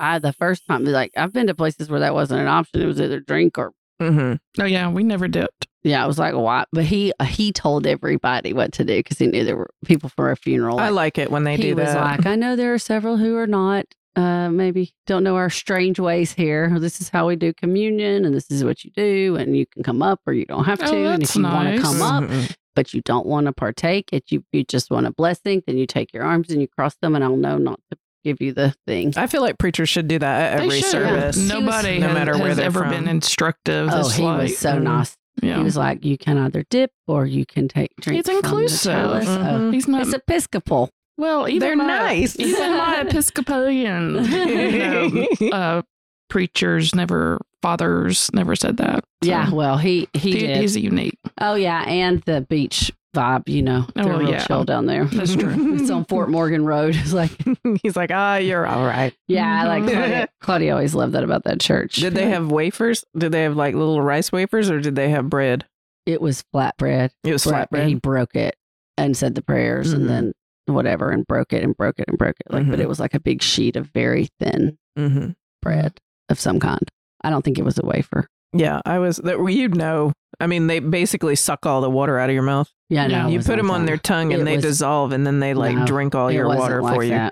[0.00, 2.80] I the first time like I've been to places where that wasn't an option.
[2.82, 4.62] It was either drink or Mm-hmm.
[4.62, 5.68] Oh yeah, we never dipped.
[5.82, 6.02] yeah.
[6.02, 6.68] I was like, what?
[6.72, 10.30] But he he told everybody what to do because he knew there were people for
[10.30, 10.80] a funeral.
[10.80, 12.00] I Like, like it when they he do was that.
[12.00, 13.84] like, I know there are several who are not.
[14.16, 16.78] Uh, maybe don't know our strange ways here.
[16.80, 19.82] This is how we do communion, and this is what you do, and you can
[19.84, 20.96] come up or you don't have Oh, to.
[20.96, 22.56] and if that's you want to come up, Mhm.
[22.74, 25.86] but you don't want to partake, if you you just want a blessing, then you
[25.86, 28.74] take your arms and you cross them, and I'll know not to give you the
[28.86, 29.12] thing.
[29.16, 30.90] I feel like preachers should do that at They every should.
[30.90, 31.36] service.
[31.36, 32.90] He was- Nobody No has, matter where has they're ever from.
[32.90, 33.88] been instructive.
[33.92, 35.16] Oh, he like, was so mm, nice.
[35.42, 35.56] yeah.
[35.58, 38.20] He was like, you can either dip or you can take drink.
[38.20, 38.92] It's from the inclusive.
[38.92, 39.70] chalice." Oh.
[39.70, 40.02] He's not.
[40.02, 40.90] It's Episcopal.
[41.16, 42.38] well, even They're my, nice.
[42.38, 45.82] Even my Episcopalian you know, uh,
[46.28, 49.04] preachers never, fathers never said that.
[49.22, 50.56] So Yeah, well, he he, he- did.
[50.60, 51.18] he's unique.
[51.40, 53.48] oh yeah, and the beach vibe.
[53.48, 54.46] You know, Oh, they're real yeah.
[54.46, 55.04] chill down there.
[55.12, 55.74] That's true.
[55.80, 56.94] It's on Fort Morgan Road.
[56.96, 57.30] It's like,
[57.82, 59.14] He's like, ah, you're all right.
[59.28, 59.82] yeah, I like.
[59.84, 61.96] Claudia, Claudia always loved that about that church.
[61.96, 63.04] Did they have wafers?
[63.16, 65.64] Did they have like little rice wafers or did they have bread?
[66.06, 67.10] It was flatbread.
[67.24, 68.56] It was Flat- He broke it
[68.96, 69.96] and said the prayers Mhm.
[69.96, 70.32] and then
[70.66, 72.52] whatever and broke it and broke it and broke it.
[72.52, 72.82] Like, but Mhm.
[72.82, 75.30] it was like a big sheet of very thin hmm
[75.62, 76.88] bread of some kind.
[77.22, 78.26] I don't think it was a wafer.
[78.52, 79.18] Yeah, I was.
[79.18, 80.12] That you'd know.
[80.40, 82.70] I mean, they basically suck all the water out of your mouth.
[82.88, 83.22] Yeah, Yeah.
[83.24, 85.38] no, you put them like on their tongue and It they was- dissolve, and then
[85.40, 87.30] they like No, drink all your water like for you.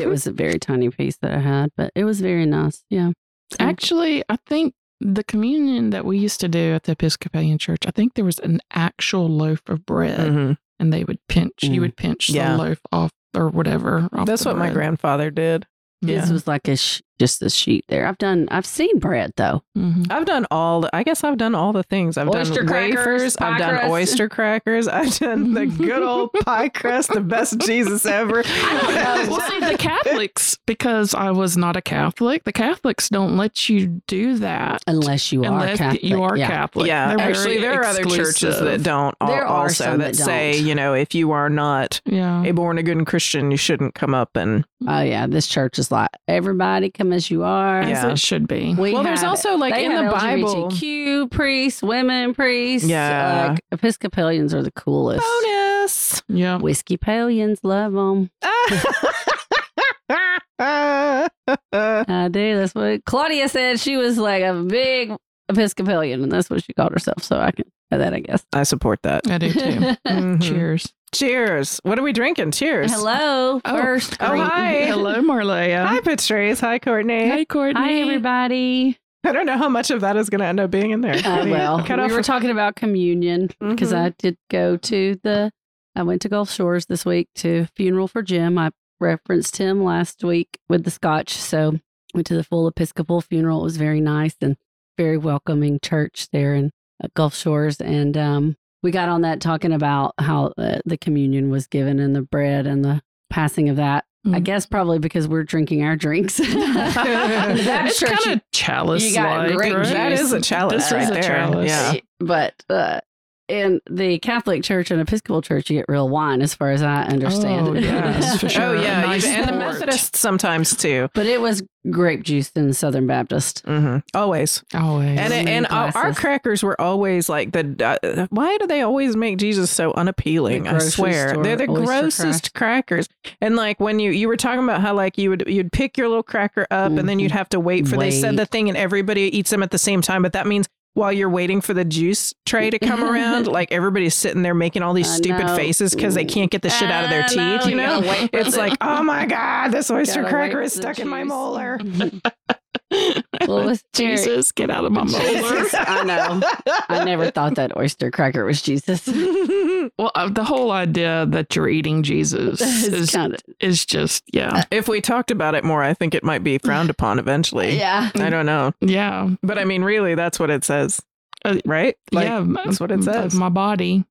[0.00, 2.84] it was a very tiny piece that I had, but it was very nice.
[2.90, 3.12] Yeah.
[3.60, 7.90] Actually, I think the communion that we used to do at the Episcopalian church, I
[7.90, 10.56] think there was an actual loaf of bread, Mhm.
[10.78, 11.60] and they would pinch.
[11.62, 11.74] Mm.
[11.74, 12.52] You would pinch Yeah.
[12.52, 14.08] the loaf off or whatever.
[14.12, 15.66] off That's the what my grandfather did.
[16.02, 18.06] This was like a sh- just a sheet there.
[18.06, 18.48] I've done.
[18.50, 19.62] I've seen bread though.
[19.76, 20.10] Mhm.
[20.10, 20.82] I've done all.
[20.82, 22.16] The, I guess I've done all the things.
[22.18, 23.36] I've Oyster done crackers, wafers.
[23.38, 24.88] I've done oyster crackers.
[24.88, 28.42] I've done the good old pie crust, the best Jesus ever.
[28.46, 34.02] well, see, the Catholics, because I was not a Catholic, the Catholics don't let you
[34.06, 36.02] do that Unless you are unless Catholic.
[36.02, 36.48] you are yeah.
[36.48, 36.86] Catholic.
[36.86, 39.14] yeah, They're actually, very there are other churches that don't.
[39.26, 40.66] There are also some that, that say, don't.
[40.66, 42.44] you know, if you are not Yeah.
[42.44, 44.64] a born again Christian, you shouldn't come up and.
[44.86, 47.80] Oh yeah, this church is like everybody come as you are.
[47.80, 48.10] As Yeah.
[48.12, 48.74] it should be.
[48.74, 52.88] We Well, there's have- also, like, they in the Bible- LGBTQ priests, women priests.
[52.88, 53.48] Yeah.
[53.50, 55.24] like, Episcopalians are the coolest.
[55.42, 56.22] Bonus.
[56.28, 56.56] Yeah.
[56.58, 58.30] Whiskey Palians love them.
[60.58, 62.56] I do.
[62.56, 63.80] That's what Claudia said.
[63.80, 65.12] She was like a big
[65.48, 67.22] Episcopalian, and that's what she called herself.
[67.22, 68.44] So I can say that, I guess.
[68.52, 69.28] I support that.
[69.30, 69.60] I do too.
[70.06, 70.42] Mhm.
[70.42, 70.92] Cheers.
[71.14, 71.80] Cheers.
[71.84, 72.50] What are we drinking?
[72.52, 72.92] Cheers.
[72.92, 73.76] Hello, Oh.
[73.76, 74.16] first.
[74.20, 74.40] Oh, greet.
[74.42, 74.72] hi.
[74.86, 75.86] Hello, Marleah.
[75.86, 76.60] Hi, Patrice.
[76.60, 77.28] Hi, Courtney.
[77.28, 77.80] Hey, Courtney.
[77.80, 78.98] Hi, everybody.
[79.24, 81.14] I don't know how much of that is going to end up being in there.
[81.16, 83.96] Uh, well, Cut we off were talking about communion because Mhm.
[84.04, 85.50] I did go to the.
[85.96, 88.58] I went to Gulf Shores this week to funeral for Jim.
[88.58, 88.70] I
[89.00, 91.78] referenced him last week with the Scotch, so
[92.14, 93.60] went to the full Episcopal funeral.
[93.60, 94.56] It was very nice and
[94.98, 96.70] very welcoming church there in
[97.14, 101.66] Gulf Shores, and um, we got on that talking about how uh, the communion was
[101.66, 104.04] given and the bread and the passing of that.
[104.24, 104.44] I Mm.
[104.44, 106.40] guess probably because we're drinking our drinks.
[106.40, 109.84] That it's church, kind of chalice you got like, grape right?
[109.84, 109.92] juice.
[109.92, 111.22] That is a chalice This right is a there.
[111.22, 111.68] chalice.
[111.70, 111.94] Yeah.
[112.18, 113.00] but uh,
[113.48, 117.04] in the Catholic Church and Episcopal Church, you get real wine, as far as I
[117.04, 117.68] understand.
[117.68, 117.82] Oh, it.
[117.84, 119.02] yes, for Oh, yeah.
[119.02, 119.58] Nice and the port.
[119.74, 121.08] Methodists sometimes too.
[121.14, 123.62] but it was grape juice in Southern Baptist.
[123.64, 124.64] hmm Always.
[124.74, 125.18] Always.
[125.18, 127.98] And, many and our, our crackers were always like the.
[128.02, 130.64] Uh, why do they always make Jesus so unappealing?
[130.64, 133.08] The I swear they're the oyster grossest crackers.
[133.40, 136.08] And like when you you were talking about how like you would you'd pick your
[136.08, 138.76] little cracker up and then you'd have to wait for they said the thing and
[138.76, 140.22] everybody eats them at the same time.
[140.22, 144.14] But that means while you're waiting for the juice tray to come around, like everybody's
[144.14, 145.54] sitting there making all these I stupid know.
[145.54, 147.36] faces because they can't get the shit out of their I teeth.
[147.36, 150.62] know, You know, gotta wait for it's like oh my god, this oyster Gotta cracker
[150.62, 151.78] is stuck in my molar.
[152.90, 155.64] Well, it was Jesus, get out of my molar.
[155.74, 156.40] I know.
[156.88, 159.06] I never thought that oyster cracker was Jesus.
[159.98, 164.64] well, uh, the whole idea that you're eating Jesus is, kinda- is just, yeah.
[164.70, 167.76] If we talked about it more, I think it might be frowned upon eventually.
[167.76, 168.10] yeah.
[168.14, 168.72] I don't know.
[168.80, 169.30] Yeah.
[169.42, 171.02] But I mean, really, that's what it says,
[171.44, 171.96] Uh, right?
[172.12, 172.44] Like, yeah.
[172.64, 173.34] that's what it says.
[173.34, 174.04] My body.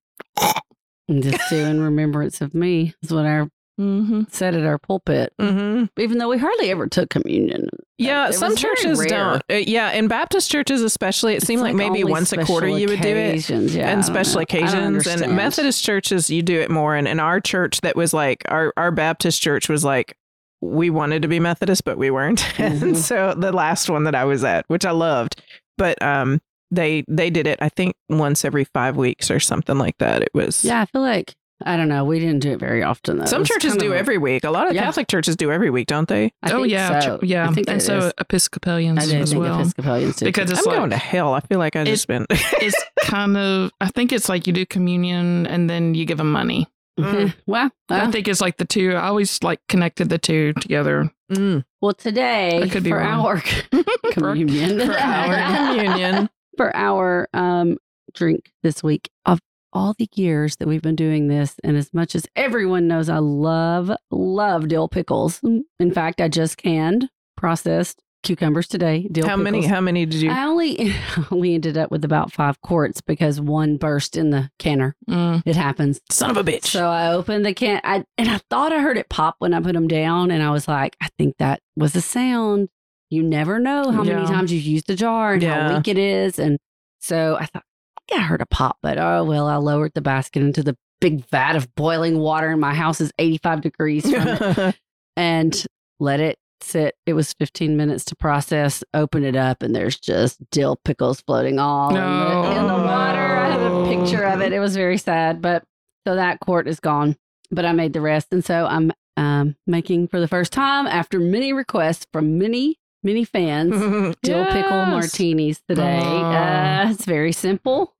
[1.07, 3.49] And just do in remembrance of me is what our
[3.79, 4.21] Mm-hmm.
[4.29, 5.33] said at our pulpit.
[5.39, 7.67] hmm Even though we hardly ever took communion.
[7.97, 9.43] Yeah, It some churches don't.
[9.49, 12.87] Uh, yeah, in Baptist churches especially, it It's seemed like, maybe once a quarter you
[12.87, 13.49] would do it.
[13.49, 14.41] Yeah, and special know.
[14.43, 15.35] Occasions and.
[15.35, 18.91] Methodist churches you do it more and in our church that was like our our
[18.91, 20.17] Baptist church was like
[20.61, 22.81] we wanted to be Methodist but we weren't Mhm.
[22.81, 25.41] and so the last one that I was at which I loved
[25.77, 29.97] but um they they did it I think once every 5 weeks or something like
[29.99, 32.03] that it was Yeah, I feel like I don't know.
[32.03, 33.17] We didn't do it very often.
[33.19, 33.25] Though.
[33.25, 34.83] Some churches do of a- every week a lot of Yeah.
[34.83, 37.17] Catholic churches do every week don't they I oh think yeah, so.
[37.17, 38.13] ch- yeah, I think and so is.
[38.19, 39.59] Episcopalians I did as think well.
[39.61, 40.25] Episcopalians do.
[40.25, 40.53] Because too.
[40.57, 43.71] it's I'm like going to hell I feel like I just been it's kind of.
[43.79, 46.67] I think it's like you do communion and then you give them money.
[46.99, 47.33] Mm.
[47.45, 48.93] well, I think it's like the two.
[48.93, 51.11] I always like connected the two together.
[51.31, 51.63] Mm.
[51.81, 53.25] well, today I could be for wrong.
[53.25, 53.41] our
[54.11, 57.77] communion, for our communion for our um,
[58.13, 59.39] drink this week of
[59.75, 63.17] all the years that we've been doing this, and as much as everyone knows, I
[63.19, 65.41] love love dill pickles.
[65.43, 69.07] In fact, I just canned processed cucumbers today.
[69.11, 70.95] Dill how many how many did you I only
[71.31, 74.95] only ended up with about five quarts because one burst in the canner.
[75.07, 75.43] Mm.
[75.45, 75.99] It happens.
[76.09, 78.97] son of a bitch So I opened the can, I, and I thought I heard
[78.97, 81.95] it pop when I put them down, and I was like, I think that was
[81.95, 82.69] a sound.
[83.11, 85.67] You never know how many times you've used a jar and Yeah.
[85.69, 86.57] how weak it is, and
[87.01, 87.63] so I thought,
[88.07, 89.47] think I heard a pop, but oh well.
[89.47, 93.11] I lowered the basket into the big vat of boiling water, and my house is
[93.19, 94.75] eighty-five degrees from it,
[95.17, 95.65] and
[95.99, 96.95] let it sit.
[97.05, 98.83] It was fifteen minutes to process.
[98.93, 103.37] Open it up, and there's just dill pickles floating all in, the, in the water.
[103.37, 104.53] I have a picture of it.
[104.53, 105.63] It was very sad, but
[106.07, 107.15] so that quart is gone.
[107.51, 111.19] But I made the rest, and so I'm um, making for the first time after
[111.19, 113.71] many requests from many many fans
[114.23, 115.99] dill pickle martinis today.
[116.01, 117.95] Uh, it's very simple.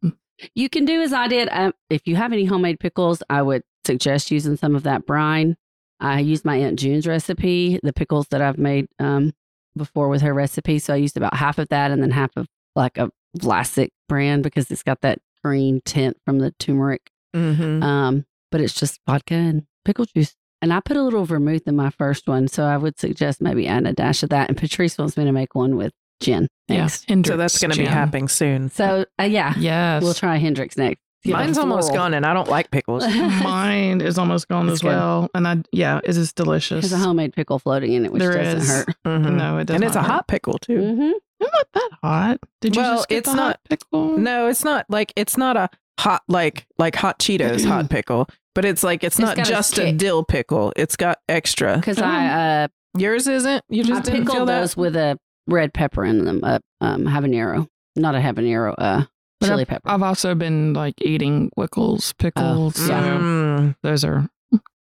[0.54, 1.48] You can do as I did.
[1.52, 5.56] Um, if you have any homemade pickles, I would suggest using some of that brine.
[6.02, 9.32] I used my Aunt June's recipe, the pickles that I've made um,
[9.78, 10.80] before with her recipe.
[10.80, 14.44] So I used about half of that and then half of like a Vlasic brand
[14.44, 17.12] because it's got that green tint from the turmeric.
[17.34, 17.82] Mhm.
[17.84, 20.36] Um, but it's just vodka and pickle juice.
[20.66, 22.48] And I put a little vermouth in my first one.
[22.48, 24.50] So I would suggest maybe adding a dash of that.
[24.50, 27.08] And Patrice wants me to make one with gin next.
[27.08, 27.22] Yeah.
[27.24, 28.72] So that's going to be happening soon.
[28.72, 30.02] So uh, yeah, Yes.
[30.02, 31.00] we'll try Hendrick's next.
[31.24, 33.04] Give Mine's almost gone, and I don't like pickles.
[33.16, 34.88] Mine is almost gone It's as good.
[34.90, 36.82] well, and I yeah, it is delicious.
[36.90, 38.68] There's a homemade pickle floating in it, which There doesn't is.
[38.70, 38.88] hurt.
[39.06, 39.36] Mhm.
[39.36, 39.84] No, it doesn't.
[39.84, 40.78] and it's a hot pickle too.
[40.78, 41.12] Mm-hmm.
[41.42, 42.38] It's not that hot.
[42.62, 44.18] Did you Well, just get it's the hot pickle?
[44.20, 45.70] No, it's not like it's not a
[46.00, 49.50] hot like like hot Cheetos hot pickle, but it's like it's, It's not got a
[49.50, 50.74] just a dill pickle.
[50.76, 51.76] It's got extra.
[51.76, 52.68] Because I uh,
[52.98, 53.64] Yours isn't.
[53.70, 54.62] You I just didn't feel pickled that.
[54.62, 59.04] those with a red pepper in them, uh, um, habanero, not a habanero, uh,
[59.40, 59.88] But chili pepper.
[59.90, 62.76] I've also been like eating Wickles pickles.
[62.76, 63.18] so yeah.
[63.18, 63.76] Mm.
[63.84, 64.28] those are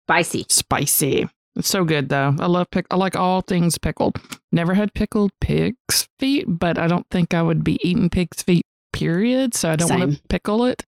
[0.09, 0.45] Spicy.
[0.49, 1.29] spicy.
[1.57, 2.35] It's so good though.
[2.39, 2.87] I love pick.
[2.91, 4.21] I like all things pickled.
[4.51, 8.65] Never had pickled pig's feet, but I don't think I would be eating pig's feet.
[8.93, 9.55] Period.
[9.55, 10.85] So I don't want to pickle it.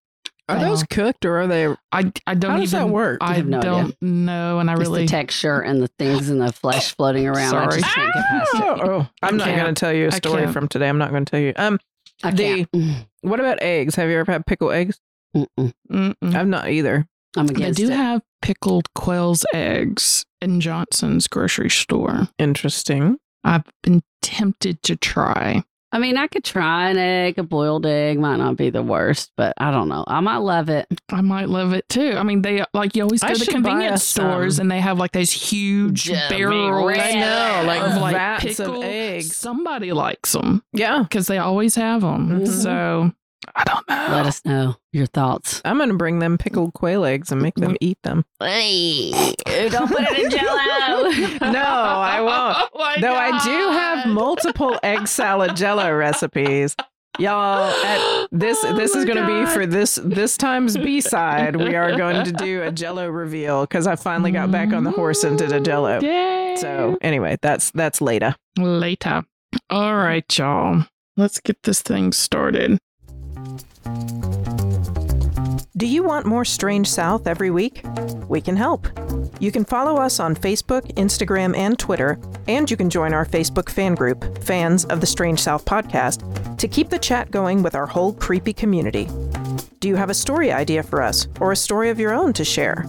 [0.49, 1.67] Are those cooked or are they?
[1.93, 2.87] I I don't How does even.
[2.89, 3.19] that work?
[3.23, 6.41] I have no don't know, and I Just really the texture and the things and
[6.41, 7.55] the flesh floating around.
[7.55, 7.81] I Sorry.
[7.81, 8.61] just can't get past it.
[8.63, 9.09] Oh, oh.
[9.23, 9.61] I'm not can't.
[9.63, 10.89] going to tell you a I story from today.
[10.89, 11.53] I'm not going to tell you.
[11.57, 11.79] Um,
[12.23, 13.07] I The- can't.
[13.23, 13.95] what about eggs?
[13.95, 14.99] Have you ever had pickle eggs?
[15.37, 15.73] Mm-mm.
[15.91, 16.35] Mm-mm.
[16.35, 17.07] I've not either.
[17.37, 17.55] I'm against.
[17.59, 17.97] They against do it.
[17.97, 22.29] have pickled quail's eggs in Johnson's grocery store.
[22.39, 23.17] Interesting.
[23.45, 25.63] I've been tempted to try.
[25.95, 27.39] I mean, I could try an egg.
[27.39, 30.05] A boiled egg might not be the worst, but I don't know.
[30.07, 30.87] I might love it.
[31.11, 32.15] I might love it too.
[32.17, 34.63] I mean, they like you always I go to the convenience us stores some.
[34.65, 36.87] and they have like those huge Yeah, big barrels.
[36.87, 39.37] red- I know, like of, like vats of eggs.
[39.37, 41.03] Somebody likes them Yeah.
[41.03, 42.41] because they always have them.
[42.41, 42.49] Mhm.
[42.49, 43.13] So
[43.55, 44.17] I don't know.
[44.17, 45.61] Let us know your thoughts.
[45.65, 47.89] I'm going to bring them pickled quail eggs and make them mm-hmm.
[47.89, 48.25] eat them.
[48.41, 49.11] Hey,
[49.69, 51.53] don't put it in jello.
[51.53, 52.53] No, I won't.
[52.75, 56.77] Oh my Though I do have multiple egg salad jello recipes.
[57.19, 61.57] Y'all, at this Oh this is going to be for this this time's B side.
[61.57, 64.91] We are going to do a Jello reveal because I finally got back on the
[64.91, 66.01] horse and did a Jello.
[66.01, 66.57] Mm, yay.
[66.57, 68.35] So anyway, that's that's later.
[68.57, 69.25] later.
[69.69, 70.87] All right, y'all.
[71.19, 72.79] Let's get this thing started.
[75.77, 77.85] Do you want more Strange South every week?
[78.29, 78.87] We can help.
[79.41, 83.69] You can follow us on Facebook, Instagram, and Twitter, and you can join our Facebook
[83.69, 87.87] fan group, Fans of the Strange South podcast, to keep the chat going with our
[87.87, 89.09] whole creepy community.
[89.81, 92.45] Do you have a story idea for us or a story of your own to
[92.45, 92.87] share?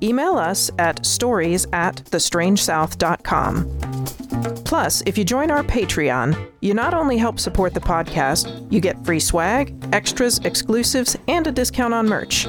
[0.00, 4.29] Email us at stories at thestrangesouth.com.
[4.64, 9.04] Plus, if you join our Patreon, you not only help support the podcast, you get
[9.04, 12.46] free swag, extras, exclusives, and a discount on merch.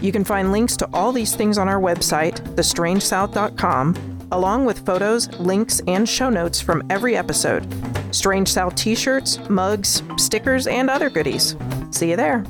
[0.00, 5.28] You can find links to all these things on our website, thestrangesouth.com, along with photos,
[5.40, 7.66] links, and show notes from every episode.
[8.14, 11.56] Strange South t shirts, mugs, stickers, and other goodies.
[11.90, 12.44] See you there.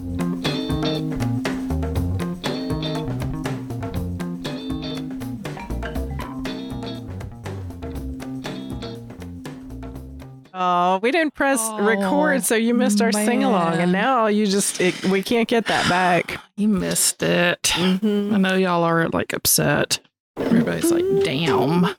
[10.60, 14.44] Oh, we didn't press Oh, record, so you missed our sing along, and now you
[14.46, 16.40] just it, we can't get that back.
[16.56, 17.62] You missed it.
[17.62, 18.34] Mm-hmm.
[18.34, 20.00] I know y'all are like upset.
[20.36, 21.94] Everybody's like, damn.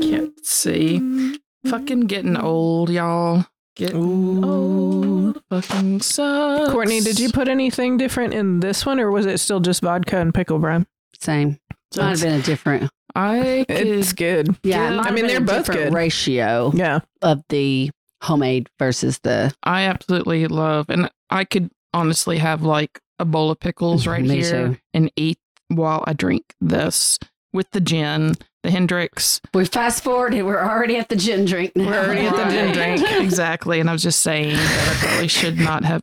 [0.00, 1.38] Can't see.
[1.66, 3.44] Fucking getting old, y'all.
[3.76, 5.42] Getting old.
[5.50, 6.72] Fucking sucks.
[6.72, 10.16] Courtney, did you put anything different in this one, or was it still just vodka
[10.18, 10.86] and pickle brine?
[11.20, 11.58] Same.
[11.96, 12.90] Might have been a different.
[13.14, 14.48] I could, It's good.
[14.62, 14.96] Yeah, it Yeah.
[14.96, 15.94] might I have mean, been they're a both different good.
[15.94, 17.00] ratio Yeah.
[17.22, 17.90] of the
[18.22, 23.58] homemade versus the I absolutely love, and I could honestly have like a bowl of
[23.60, 24.76] pickles right Me here too.
[24.94, 27.18] and eat while I drink this
[27.52, 29.40] with the gin, the Hendrick's.
[29.54, 30.44] We fast forwarded.
[30.44, 31.86] We're already at the gin drink now.
[31.86, 33.22] We're already at the gin drink.
[33.22, 33.80] exactly.
[33.80, 36.02] And I was just saying that I probably should not have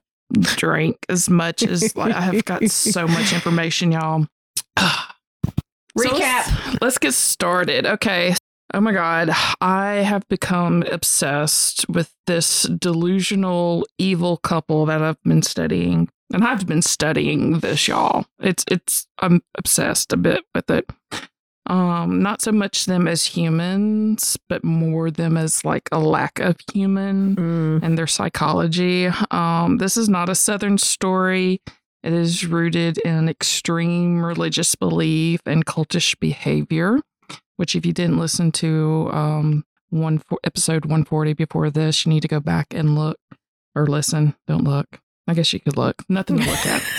[0.56, 4.26] drank as much as like I have got so much information, y'all.
[5.98, 6.20] So Recap.
[6.20, 7.86] let's, let's get started.
[7.86, 8.36] Okay.
[8.74, 9.30] Oh my God.
[9.62, 16.10] I have become obsessed with this delusional evil couple that I've been studying.
[16.34, 18.26] And I've been studying this, y'all.
[18.40, 20.90] It's it's I'm obsessed a bit with it.
[21.68, 26.58] Um, not so much them as humans, but more them as like a lack of
[26.74, 27.84] human Mm.
[27.84, 29.08] and their psychology.
[29.32, 31.62] Um, this is not a Southern story.
[32.04, 37.00] It is rooted in extreme religious belief and cultish behavior,
[37.58, 42.28] which, if you didn't listen to um, one episode 140 before this, you need to
[42.28, 43.18] go back and look
[43.76, 44.36] or listen.
[44.48, 45.00] Don't look.
[45.28, 46.04] I guess you could look.
[46.10, 46.84] Nothing to look at.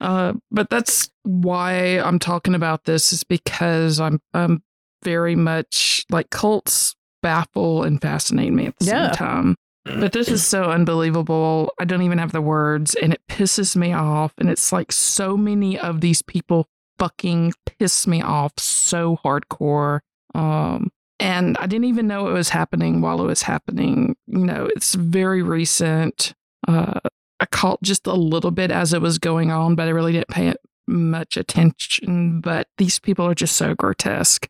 [0.00, 4.64] Uh, but that's why I'm talking about this is because I'm I'm
[5.04, 9.06] very much like cults baffle and fascinate me at the Yeah.
[9.10, 9.56] same time.
[9.84, 11.72] But this is so unbelievable.
[11.78, 14.32] I don't even have the words and it pisses me off.
[14.38, 16.66] And it's like so many of these people
[16.98, 20.00] fucking piss me off so hardcore.
[20.34, 24.16] Um, and I didn't even know it was happening while it was happening.
[24.26, 26.34] You know, it's very recent.
[26.66, 27.00] Uh,
[27.38, 30.28] I caught just a little bit as it was going on, but I really didn't
[30.28, 32.40] pay it much attention.
[32.40, 34.48] But these people are just so grotesque.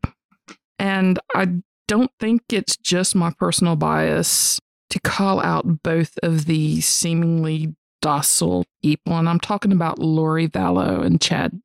[0.79, 1.49] And I
[1.89, 8.65] don't think it's just my personal bias to call out both of these seemingly docile
[8.83, 9.17] people.
[9.17, 11.61] And I'm talking about Lori Vallow and Chad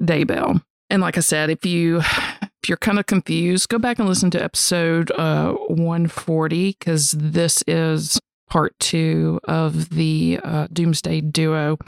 [0.00, 0.62] Daybell.
[0.90, 4.30] And like I said, if you if you're kind of confused, go back and listen
[4.32, 11.78] to episode uh, 140 because this is part two of the uh, Doomsday duo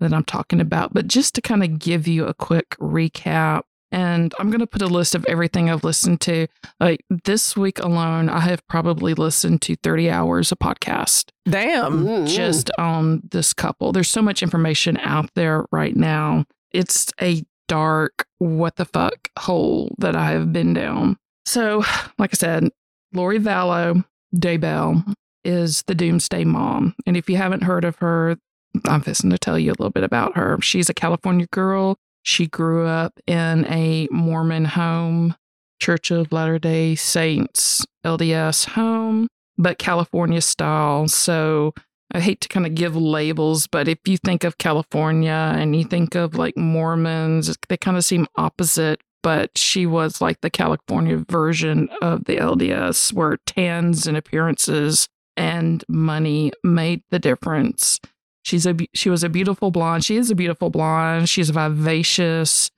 [0.00, 0.94] that I'm talking about.
[0.94, 4.82] But just to kind of give you a quick recap, and I'm going to put
[4.82, 6.46] a list of everything I've listened to.
[6.78, 12.26] Like this week alone, I have probably listened to 30 hours of podcast Damn.
[12.26, 13.92] Just on this couple.
[13.92, 16.44] There's so much information out there right now.
[16.70, 21.16] It's a dark, what the fuck hole that I have been down.
[21.46, 21.84] So,
[22.18, 22.70] like I said,
[23.12, 26.94] Lori Vallow, Daybell, is the Doomsday Mom.
[27.06, 28.36] And if you haven't heard of her,
[28.84, 30.58] I'm fixing to tell you a little bit about her.
[30.60, 31.96] She's a California girl.
[32.22, 35.34] She grew up in a Mormon home,
[35.80, 41.08] Church of Latter day Saints, LDS home, but California style.
[41.08, 41.72] So
[42.12, 45.84] I hate to kind of give labels, but if you think of California and you
[45.84, 49.00] think of like Mormons, they kind of seem opposite.
[49.22, 55.84] But she was like the California version of the LDS, where tans and appearances and
[55.88, 58.00] money made the difference.
[58.42, 60.04] She's a she was a beautiful blonde.
[60.04, 61.28] She is a beautiful blonde.
[61.28, 62.70] She's vivacious,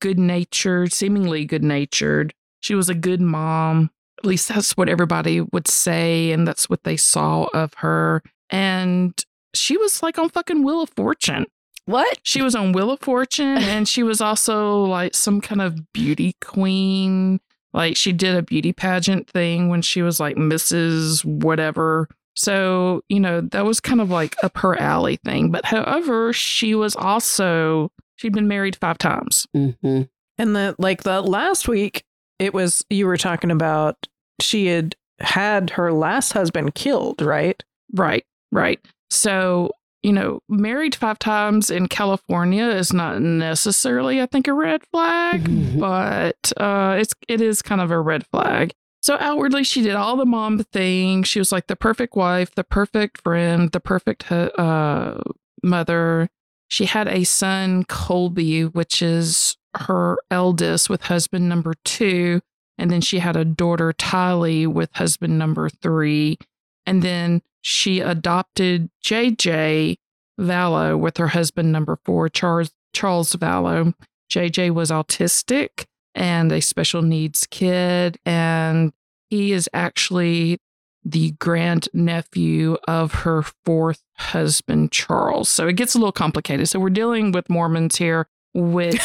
[0.00, 2.32] good natured, seemingly good natured.
[2.60, 3.90] She was a good mom.
[4.18, 8.22] At least that's what everybody would say, and that's what they saw of her.
[8.50, 9.14] And
[9.54, 11.46] she was like on fucking Wheel of Fortune.
[11.86, 12.18] What?
[12.22, 16.36] She was on Wheel of Fortune, and she was also like some kind of beauty
[16.40, 17.40] queen.
[17.72, 21.24] Like she did a beauty pageant thing when she was like Mrs.
[21.24, 22.08] Whatever.
[22.34, 25.50] So, you know, that was kind of like up her alley thing.
[25.50, 29.46] But however, she was also, she'd been married five times.
[29.54, 30.02] Mm-hmm.
[30.38, 32.04] And the like the last week,
[32.38, 34.06] it was you were talking about
[34.40, 37.62] she had had her last husband killed, right?
[37.92, 38.80] Right, right.
[39.10, 39.70] So,
[40.02, 45.44] you know, married five times in California is not necessarily, I think, a red flag,
[45.44, 45.78] Mhm.
[45.80, 48.72] but uh, it's it is kind of a red flag.
[49.02, 51.22] So outwardly, she did all the mom thing.
[51.22, 55.18] She was like the perfect wife, the perfect friend, the perfect uh,
[55.62, 56.28] mother.
[56.68, 62.40] she had a son, Colby, which is her eldest with husband number two.
[62.78, 66.38] And then she had a daughter, Tylee, with husband number three.
[66.86, 69.96] And then she adopted JJ
[70.40, 73.94] Vallow with her husband number four, Charles, Charles Vallow.
[74.30, 78.18] JJ was autistic and a special needs kid.
[78.24, 78.92] And
[79.28, 80.58] he is actually
[81.04, 85.48] the grand nephew of her fourth husband, Charles.
[85.48, 86.68] So it gets a little complicated.
[86.68, 89.00] So we're dealing with Mormons here, which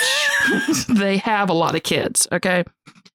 [0.90, 2.28] they have a lot of kids.
[2.32, 2.64] Okay.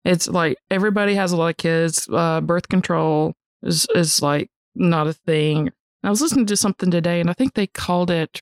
[0.05, 2.09] It's like everybody has a lot of kids.
[2.11, 5.71] Uh, birth control is, is like not a thing.
[6.03, 8.41] I was listening to something today and I think they called it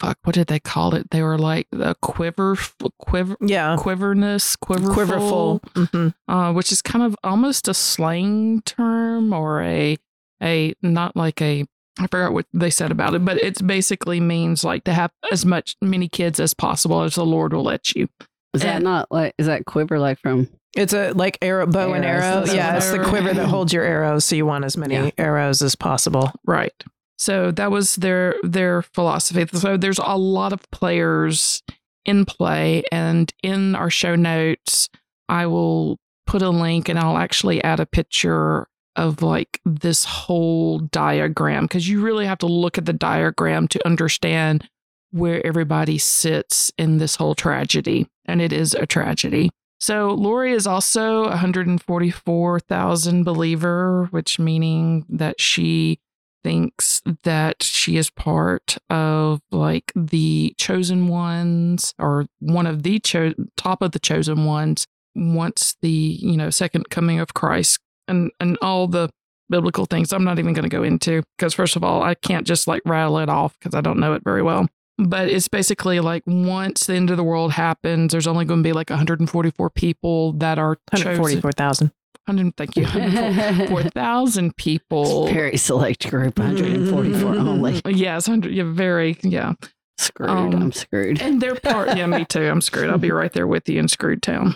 [0.00, 1.10] fuck, what did they call it?
[1.10, 2.56] They were like a quiver,
[2.98, 3.76] quiver, Yeah.
[3.78, 5.60] quiverness, quiverful, Quiverful.
[5.92, 9.96] hmm uh, which is kind of almost a slang term or a
[10.42, 11.64] a not like a
[12.00, 15.44] I forgot what they said about it, but it basically means like to have as
[15.46, 18.08] much many kids as possible as the Lord will let you.
[18.54, 22.04] Is that not like, is that quiver like from, It's a like arrow, bow and
[22.04, 22.40] arrow.
[22.40, 25.10] that's Yeah, it's the quiver that holds your arrows, so you want as many Yeah.
[25.18, 26.30] arrows as possible.
[26.46, 26.72] Right.
[27.18, 29.46] So that was their their philosophy.
[29.56, 31.62] So there's a lot of players
[32.04, 34.88] in play, and in our show notes,
[35.28, 40.78] I will put a link, and I'll actually add a picture of like this whole
[40.78, 44.68] diagram because you really have to look at the diagram to understand
[45.12, 49.50] where everybody sits in this whole tragedy, and it is a tragedy.
[49.82, 55.98] So Lori is also a 144,000 believer, which meaning that she
[56.44, 63.34] thinks that she is part of like the chosen ones or one of the cho-
[63.56, 64.86] top of the chosen ones
[65.16, 69.10] once the you know second coming of Christ and and all the
[69.50, 70.12] biblical things.
[70.12, 72.82] I'm not even going to go into because first of all I can't just like
[72.84, 74.68] rattle it off because I don't know it very well
[74.98, 78.68] but it's basically like once the end of the world happens there's only going to
[78.68, 81.90] be like 144 people that are 144,000.
[82.26, 87.82] 100 thank you 144,000 people very select group, 144 only.
[87.86, 88.52] Yes, hundred.
[88.54, 89.16] Yeah, very.
[89.22, 89.54] Yeah,
[89.98, 90.30] Screwed.
[90.30, 91.20] Um, I'm screwed.
[91.20, 91.96] and they're part.
[91.96, 92.48] Yeah, me too.
[92.48, 92.90] I'm screwed.
[92.90, 94.54] I'll be right there with you in Screwed Town.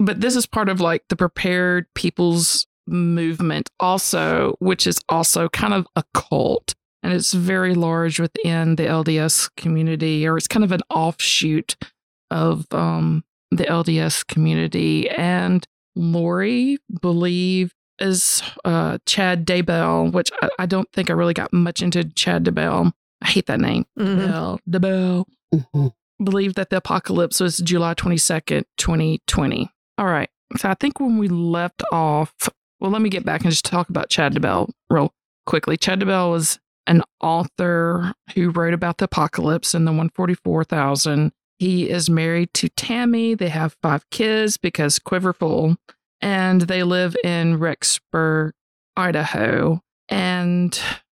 [0.00, 5.74] But this is part of like the prepared people's movement, also, which is also kind
[5.74, 6.74] of a cult,
[7.04, 11.76] and it's very large within the LDS community, or it's kind of an offshoot
[12.30, 15.08] of um, the LDS community.
[15.10, 15.64] And
[15.94, 21.80] Lori believe is uh, Chad Daybell, which I, I don't think I really got much
[21.82, 22.92] into Chad Daybell.
[23.22, 23.86] I hate that name.
[23.98, 24.16] Mhm.
[24.26, 25.92] Bell, Daybell Mhm.
[26.24, 29.70] believe that the apocalypse was July 22nd, 2020.
[29.98, 30.28] All right.
[30.56, 32.32] So I think when we left off,
[32.80, 35.12] well, let me get back and just talk about Chad DeBell real
[35.46, 35.76] quickly.
[35.76, 41.32] Chad DeBell was an author who wrote about the apocalypse in the 144,000.
[41.58, 43.34] He is married to Tammy.
[43.34, 45.76] They have five kids because Quiverful,
[46.20, 48.52] and they live in Rexburg,
[48.96, 49.80] Idaho.
[50.08, 50.78] And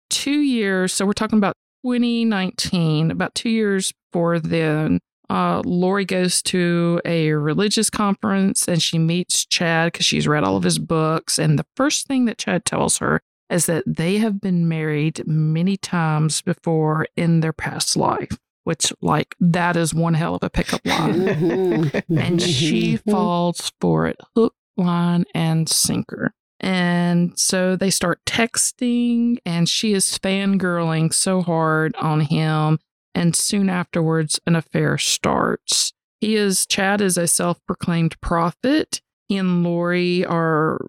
[0.09, 4.99] two years, so we're talking about 2019, about two years before then,
[5.29, 10.57] uh, Lori goes to a religious conference and she meets Chad because she's read all
[10.57, 11.39] of his books.
[11.39, 15.77] And the first thing that Chad tells her is that they have been married many
[15.77, 20.85] times before in their past life, which, like, that is one hell of a pickup
[20.85, 21.13] line.
[21.13, 22.03] Mhm.
[22.17, 26.33] and she falls for it hook, line, and sinker.
[26.59, 32.79] And so they start texting, and she is fangirling so hard on him.
[33.13, 35.93] And soon afterwards, an affair starts.
[36.19, 39.01] He is, Chad is a self proclaimed prophet.
[39.27, 40.79] He and Lori are,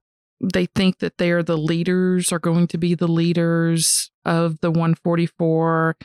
[0.40, 4.70] they think that they are the leaders, are going to be the leaders of the
[4.70, 5.96] 144,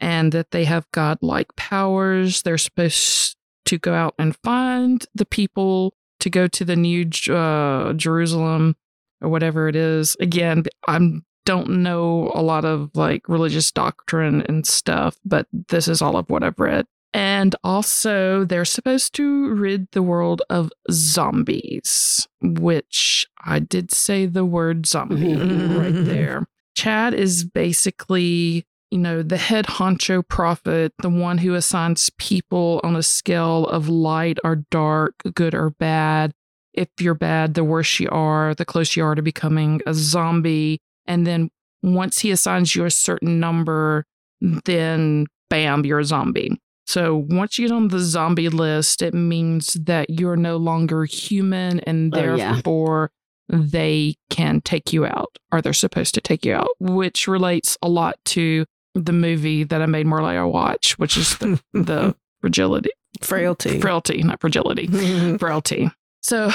[0.00, 2.42] and that they have godlike powers.
[2.42, 7.92] They're supposed to go out and find the people to go to the new uh,
[7.94, 8.76] Jerusalem
[9.20, 10.16] or whatever it is.
[10.20, 16.02] Again, I don't know a lot of like religious doctrine and stuff, but this is
[16.02, 16.86] all of what I've read.
[17.14, 24.44] And also, they're supposed to rid the world of zombies, which I did say the
[24.44, 25.78] word zombie mm-hmm.
[25.78, 26.46] right there.
[26.76, 32.94] Chad is basically, you know, the head honcho prophet, the one who assigns people on
[32.94, 36.32] a scale of light or dark, good or bad.
[36.74, 40.78] If you're bad, the worse you are, the closer you are to becoming a zombie.
[41.06, 41.50] And then
[41.82, 44.04] once he assigns you a certain number,
[44.40, 46.60] then bam, you're a zombie.
[46.88, 51.80] So once you get on the zombie list, it means that you're no longer human
[51.80, 52.54] and Oh, yeah.
[52.54, 53.10] therefore
[53.50, 57.88] they can take you out or they're supposed to take you out, which relates a
[57.90, 63.80] lot to the movie that I made Marleah watch, which is the, the fragility, Frailty.
[63.80, 64.86] frailty, not fragility,
[65.38, 65.90] frailty.
[66.22, 66.50] So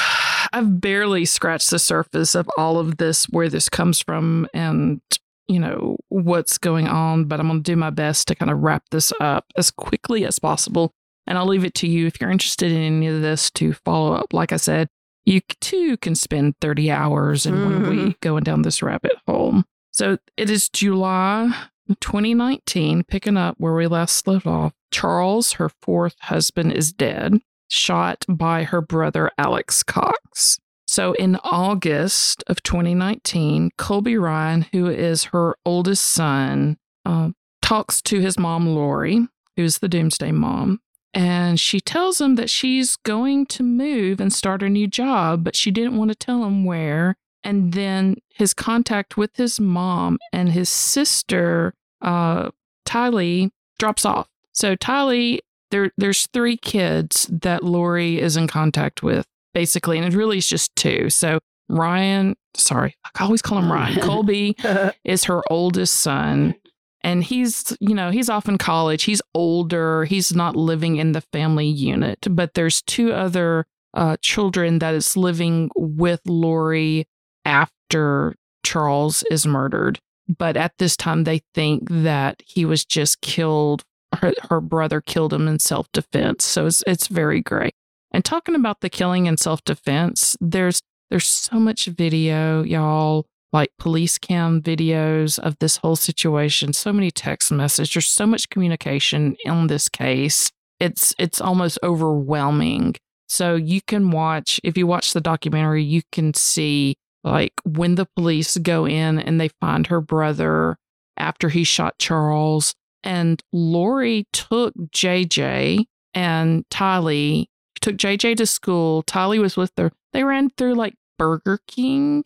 [0.51, 4.99] I've barely scratched the surface of all of this, where this comes from, and
[5.47, 7.25] you know what's going on.
[7.25, 10.25] But I'm going to do my best to kind of wrap this up as quickly
[10.25, 10.93] as possible.
[11.25, 14.13] And I'll leave it to you if you're interested in any of this to follow
[14.13, 14.33] up.
[14.33, 14.89] Like I said,
[15.25, 17.89] you too can spend 30 hours in one Mhm.
[17.89, 19.63] week going down this rabbit hole.
[19.91, 21.53] So it is July
[22.01, 24.73] 2019, picking up where we last left off.
[24.91, 30.59] Charles, her fourth husband, is dead, shot by her brother Alex Cox.
[30.93, 37.31] So in August of 2019, Colby Ryan, who is her oldest son, uh,
[37.63, 39.27] talks to his mom, Lori,
[39.57, 40.81] who's the doomsday mom.
[41.11, 45.55] And she tells him that she's going to move and start a new job, but
[45.55, 47.15] she didn't want to tell him where.
[47.43, 52.51] And then his contact with his mom and his sister, uh,
[52.85, 54.27] Tylee, drops off.
[54.51, 55.39] So Tylee,
[55.71, 60.47] there, there's three kids that Lori is in contact with, basically, and it really is
[60.47, 61.09] just two.
[61.09, 61.39] So
[61.69, 63.99] Ryan, sorry, I always call him Ryan.
[64.01, 64.55] Colby
[65.03, 66.55] is her oldest son
[67.03, 69.03] and he's you know he's off in college.
[69.03, 70.05] He's older.
[70.05, 75.15] He's not living in the family unit but there's two other uh, children that is
[75.15, 77.05] living with lori
[77.45, 78.35] after
[78.65, 79.99] charles is murdered.
[80.37, 83.83] But at this time they think that he was just killed
[84.19, 86.43] her, her brother killed him in self-defense.
[86.45, 87.71] So it's, it's very gray
[88.13, 94.17] and talking about the killing and self-defense there's there's so much video y'all like police
[94.17, 99.67] cam videos of this whole situation, so many text messages, there's so much communication in
[99.67, 100.51] this case.
[100.79, 102.95] It's it's almost overwhelming.
[103.29, 108.07] So you can watch if you watch the documentary, you can see like when the
[108.17, 110.75] police go in and they find her brother
[111.15, 112.73] after he shot Charles
[113.03, 117.45] and Lori took JJ and Tylee
[117.83, 119.03] took JJ to school.
[119.03, 119.91] Tylee was with her.
[120.13, 122.23] They ran through like Burger King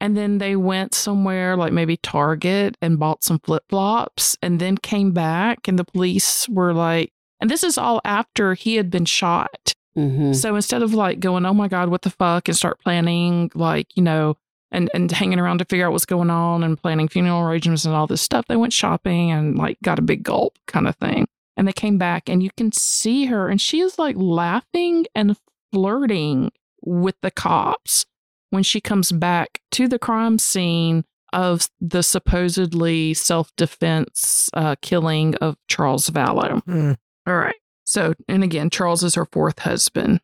[0.00, 4.76] and then they went somewhere like maybe Target and bought some flip flops and then
[4.76, 5.68] came back.
[5.68, 9.72] And the police were like, and this is all after he had been shot.
[9.96, 10.34] Mm-hmm.
[10.34, 13.96] So instead of like going, oh my God, what the fuck, and start planning, like,
[13.96, 14.36] you know,
[14.70, 17.94] and, and hanging around to figure out what's going on and planning funeral arrangements and
[17.94, 21.26] all this stuff, they went shopping and like got a big gulp kind of thing.
[21.56, 25.36] And they came back and you can see her and she is like laughing and
[25.72, 28.04] flirting with the cops
[28.50, 35.34] when she comes back to the crime scene of the supposedly self defense uh, killing
[35.36, 36.62] of Charles Vallow.
[36.64, 36.96] Mm.
[37.26, 37.56] All right.
[37.84, 40.20] So, and again, Charles is her fourth husband.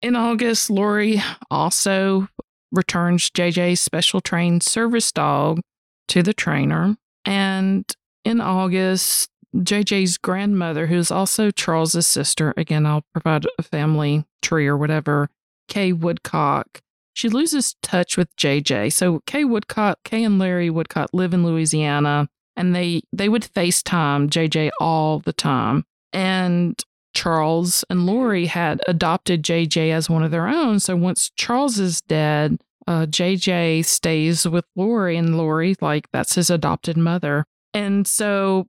[0.00, 2.28] In August, Lori also
[2.72, 5.60] returns JJ's special trained service dog
[6.08, 6.96] to the trainer.
[7.24, 7.84] And
[8.24, 14.76] in August, JJ's grandmother, who's also Charles's sister, again, I'll provide a family tree or
[14.76, 15.30] whatever,
[15.68, 16.80] Kay Woodcock,
[17.14, 18.92] she loses touch with JJ.
[18.92, 24.28] So Kay Woodcock, Kay and Larry Woodcock live in Louisiana and they they would FaceTime
[24.28, 25.84] JJ all the time.
[26.12, 26.80] And
[27.14, 30.78] Charles and Lori had adopted JJ as one of their own.
[30.80, 36.50] So once Charles is dead, uh, JJ stays with Lori, and Lori, like, that's his
[36.50, 37.44] adopted mother.
[37.74, 38.66] And so,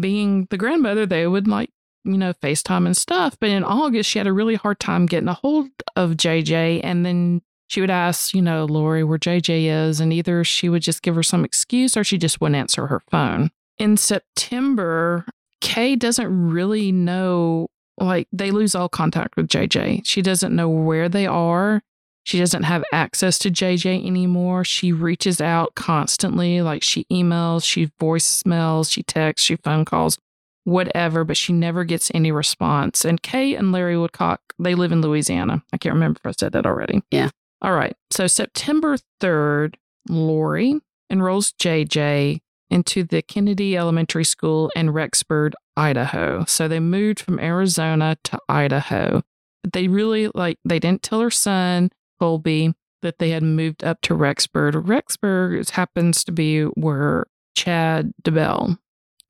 [0.00, 1.70] being the grandmother, they would like,
[2.04, 3.36] you know, FaceTime and stuff.
[3.40, 6.80] But in August, she had a really hard time getting a hold of JJ.
[6.82, 10.82] And then she would ask, you know, Lori where JJ is, and either she would
[10.82, 13.50] just give her some excuse or she just wouldn't answer her phone.
[13.78, 15.24] In September,
[15.60, 17.68] Kay doesn't really know,
[17.98, 20.02] like, they lose all contact with JJ.
[20.04, 21.82] She doesn't know where they are.
[22.24, 24.64] She doesn't have access to JJ anymore.
[24.64, 30.18] She reaches out constantly, like, she emails, she voicemails, she texts, she phone calls,
[30.64, 33.04] whatever, but she never gets any response.
[33.04, 35.62] And Kay and Larry Woodcock, they live in Louisiana.
[35.72, 37.02] I can't remember if I said that already.
[37.10, 37.30] Yeah.
[37.60, 37.96] All right.
[38.10, 39.74] So September 3rd,
[40.08, 40.80] Lori
[41.10, 46.44] enrolls JJ into the Kennedy Elementary School in Rexburg, Idaho.
[46.46, 49.22] So they moved from Arizona to Idaho.
[49.62, 51.90] But they really like they didn't tell her son,
[52.22, 54.74] Colby, that they had moved up to Rexburg.
[54.74, 58.78] Rexburg happens to be where Chad DeBell,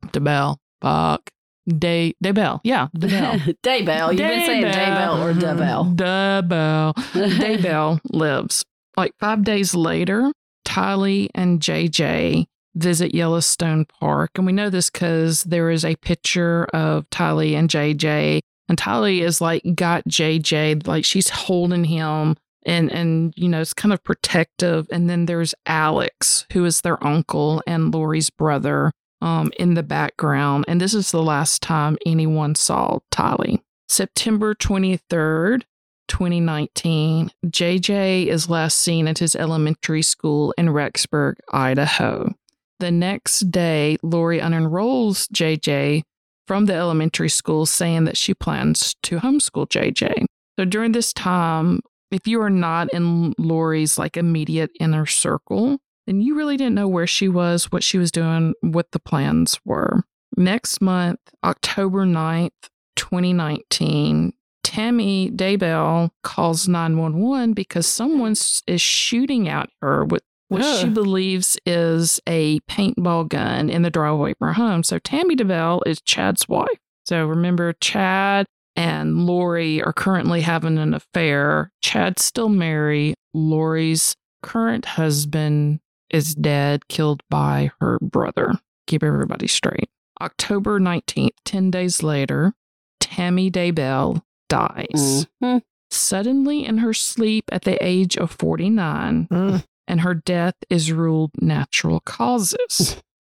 [0.09, 1.31] DeBell, fuck,
[1.67, 3.57] Day DeBell, yeah, DeBell.
[3.65, 4.11] Daybell.
[4.11, 5.41] You've been saying Daybell or mm-hmm.
[5.41, 5.95] Debell.
[5.97, 6.95] Daybell.
[7.39, 8.63] Daybell lives.
[8.99, 10.31] Like five days later,
[10.67, 14.33] Tylee and JJ visit Yellowstone Park.
[14.37, 18.41] And we know this because there is a picture of Tylee and JJ.
[18.69, 23.75] And Tylee is like got JJ, like she's holding him and and you know, it's
[23.75, 24.87] kind of protective.
[24.91, 28.93] And then there's Alex, who is their uncle and Lori's brother.
[29.23, 30.65] um, in the background.
[30.69, 33.61] And this is the last time anyone saw Tylee.
[33.89, 35.63] September 23rd,
[36.09, 42.35] 2019, JJ is last seen at his elementary school in Rexburg, Idaho.
[42.81, 46.03] The next day, Lori unenrolls JJ
[46.49, 50.25] from the elementary school, saying that she plans to homeschool JJ.
[50.59, 51.81] So during this time,
[52.13, 56.89] if you are not in Lori's like immediate inner circle, then you really didn't know
[56.89, 60.05] where she was, what she was doing, what the plans were.
[60.37, 62.51] Next month, October 9th,
[62.97, 64.33] 2019,
[64.65, 68.35] Tammy Daybell calls 911 because someone
[68.67, 74.33] is shooting at her with what she believes is a paintball gun in the driveway
[74.33, 74.83] of her home.
[74.83, 76.69] So Tammy Daybell is Chad's wife.
[77.05, 81.71] So remember, Chad and Lori are currently having an affair.
[81.83, 83.15] Chad's still married.
[83.35, 85.81] Lori's current husband
[86.11, 88.55] is dead, killed by her brother.
[88.87, 89.89] Keep everybody straight.
[90.21, 92.55] October 19th, 10 days later,
[93.01, 95.27] Tammy Daybell dies.
[95.43, 95.63] Mhm.
[95.91, 99.65] Suddenly in her sleep at the age of 49, Mm.
[99.89, 103.03] and her death is ruled natural causes.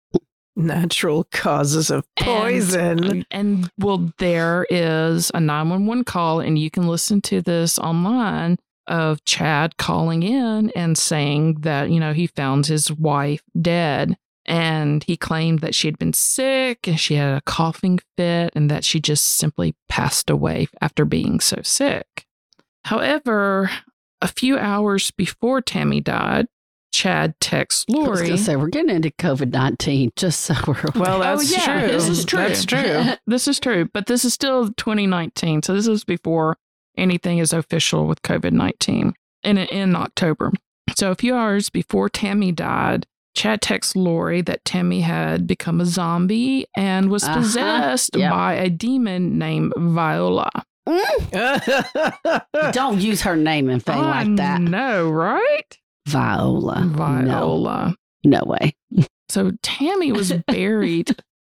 [0.56, 3.04] Natural causes of poison.
[3.04, 8.58] And, and well, there is a 911 call, and you can listen to this online
[8.88, 14.18] of Chad calling in and saying that, you know, he found his wife dead.
[14.46, 18.72] And he claimed that she had been sick and she had a coughing fit and
[18.72, 22.26] that she just simply passed away after being so sick.
[22.86, 23.70] However,
[24.20, 26.48] a few hours before Tammy died,
[26.92, 28.28] Chad texts I was Lori.
[28.28, 31.02] going to say, we're getting into COVID 19, just so we're aware.
[31.02, 31.88] well, that's Oh, yeah, true.
[31.92, 32.40] this is true.
[32.40, 33.04] That's true.
[33.28, 35.64] This is true, but this is still 2019.
[35.64, 36.58] So this is before
[36.98, 40.52] anything is official with COVID 19 in, in October.
[40.96, 45.86] So a few hours before Tammy died, Chad texts Lori that Tammy had become a
[45.86, 47.36] zombie and was Uh-huh.
[47.40, 48.30] possessed Yep.
[48.32, 50.50] by a demon named Viola.
[52.72, 54.62] Don't use her name and thing I like that.
[54.62, 55.78] No, right?
[56.08, 56.84] Viola.
[56.88, 57.96] Viola.
[58.24, 58.76] no way.
[59.30, 61.16] So Tammy was buried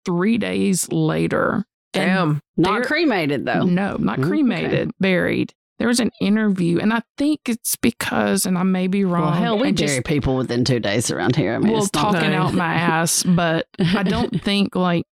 [0.06, 1.66] three days later.
[1.94, 2.42] Damn.
[2.58, 3.64] Not cremated, though.
[3.64, 4.28] No, not Okay.
[4.28, 5.54] cremated, buried.
[5.78, 9.24] There was an interview, and I think it's because, and I may be wrong.
[9.24, 11.56] Well, hell, we and bury people within two days around here.
[11.56, 12.44] I mean, well, talking No.
[12.44, 15.06] out my ass, but I don't think like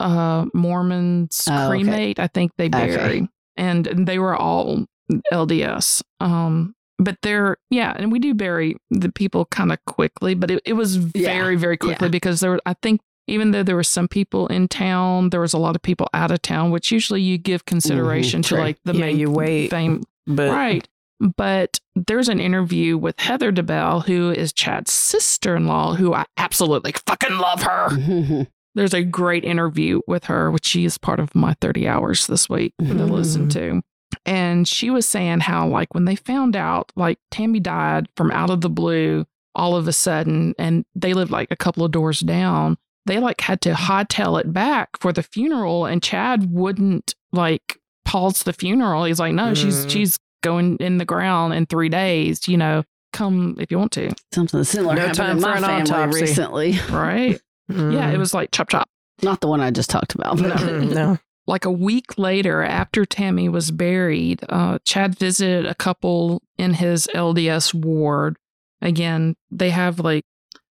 [0.00, 1.82] uh Mormons Oh, okay.
[1.84, 2.18] cremate.
[2.18, 4.84] I think they bury, and, and they were all
[5.32, 6.02] LDS.
[6.20, 10.62] Um, but they're yeah, and we do bury the people kind of quickly, but it,
[10.64, 11.32] it was Yeah.
[11.32, 12.10] very very quickly Yeah.
[12.12, 15.52] because there were I think even though there were some people in town, there was
[15.52, 18.62] a lot of people out of town, which usually you give consideration to mm-hmm.
[18.62, 19.70] like the Yeah, main you wait.
[19.70, 20.88] fame But right.
[21.18, 26.26] But there's an interview with Heather DeBell, who is Chad's sister in law, who I
[26.36, 28.46] absolutely fucking love her.
[28.74, 32.50] There's a great interview with her, which she is part of my 30 hours this
[32.50, 32.98] week mm-hmm.
[32.98, 33.80] to listen to.
[34.26, 38.50] And she was saying how, like, when they found out, like, Tammy died from out
[38.50, 42.20] of the blue all of a sudden, and they lived like a couple of doors
[42.20, 45.86] down, they like had to hightail it back for the funeral.
[45.86, 49.04] And Chad wouldn't like pause the funeral.
[49.04, 49.90] He's like, no, she's Mm.
[49.90, 52.46] she's going in the ground in three days.
[52.48, 52.82] You know,
[53.14, 55.90] come if you want to, Something similar No happened time in for my an family
[55.92, 56.20] autopsy.
[56.20, 56.78] recently.
[56.90, 57.40] right?
[57.68, 58.18] Yeah, it Mm.
[58.18, 58.88] was like chop chop.
[59.22, 60.36] Not the one I just talked about.
[60.36, 61.18] But Mm, no.
[61.46, 67.08] like a week later after Tammy was buried, uh, Chad visited a couple in his
[67.14, 68.36] LDS ward.
[68.82, 70.24] Again, they have like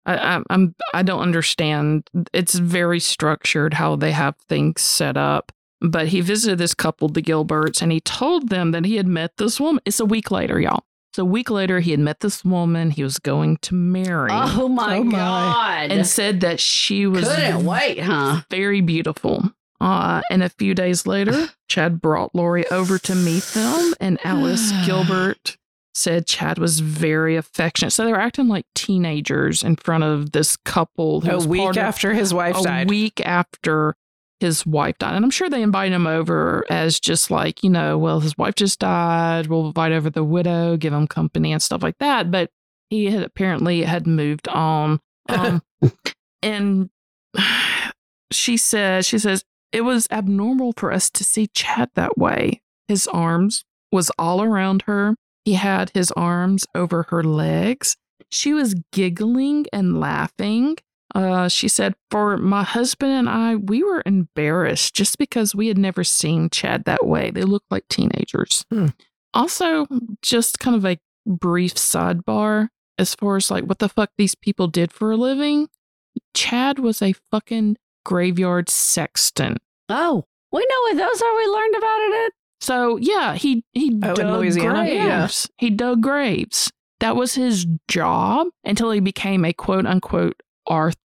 [0.06, 2.10] I, I, I'm I don't understand.
[2.34, 5.52] It's very structured how they have things set up.
[5.84, 9.38] But he visited this couple, the Gilberts, and he told them that he had met
[9.38, 9.82] this woman.
[9.86, 10.84] It's a week later, y'all.
[11.16, 14.70] So a week later, he had met this woman he was going to marry, oh
[14.70, 15.18] my Oh my.
[15.18, 15.92] God.
[15.92, 18.42] and said that she was Couldn't wait, huh?
[18.52, 19.52] very beautiful.
[19.82, 24.72] Uh, and a few days later, Chad brought Lori over to meet them, and Alice
[24.86, 25.58] Gilbert
[25.94, 27.92] said Chad was very affectionate.
[27.92, 31.22] So they were acting like teenagers in front of this couple.
[31.22, 32.88] who A was week of- after his wife a died.
[32.88, 33.96] A week after
[34.40, 35.16] his wife died.
[35.16, 38.56] And I'm sure they invited him over as just like, you know, well, his wife
[38.56, 39.48] just died.
[39.48, 42.32] We'll invite over the widow, give him company and stuff like that.
[42.32, 42.50] But
[42.90, 45.00] he had apparently had moved on.
[45.30, 45.62] Um,
[46.42, 46.90] and
[48.32, 52.62] she says, she says, it was abnormal for us to see Chad that way.
[52.88, 55.16] His arms was all around her.
[55.46, 57.98] He had his arms over her legs.
[58.30, 60.78] She was giggling and laughing.
[61.14, 65.78] Uh, she said, For my husband and I, we were embarrassed just because we had
[65.78, 67.32] never seen Chad that way.
[67.32, 68.66] They looked like teenagers.
[68.72, 68.88] Hmm.
[69.34, 69.88] Also,
[70.22, 74.68] just kind of a brief sidebar as far as like what the fuck these people
[74.68, 75.68] did for a living.
[76.34, 79.58] Chad was a fucking graveyard sexton.
[79.90, 81.38] Oh, we know what those are.
[81.38, 84.80] We learned about it at So yeah, he he Oh, in dug Louisiana?
[84.86, 85.50] graves.
[85.60, 85.66] Yeah.
[85.66, 86.72] He dug graves.
[87.00, 90.96] That was his job until he became a quote unquote arth-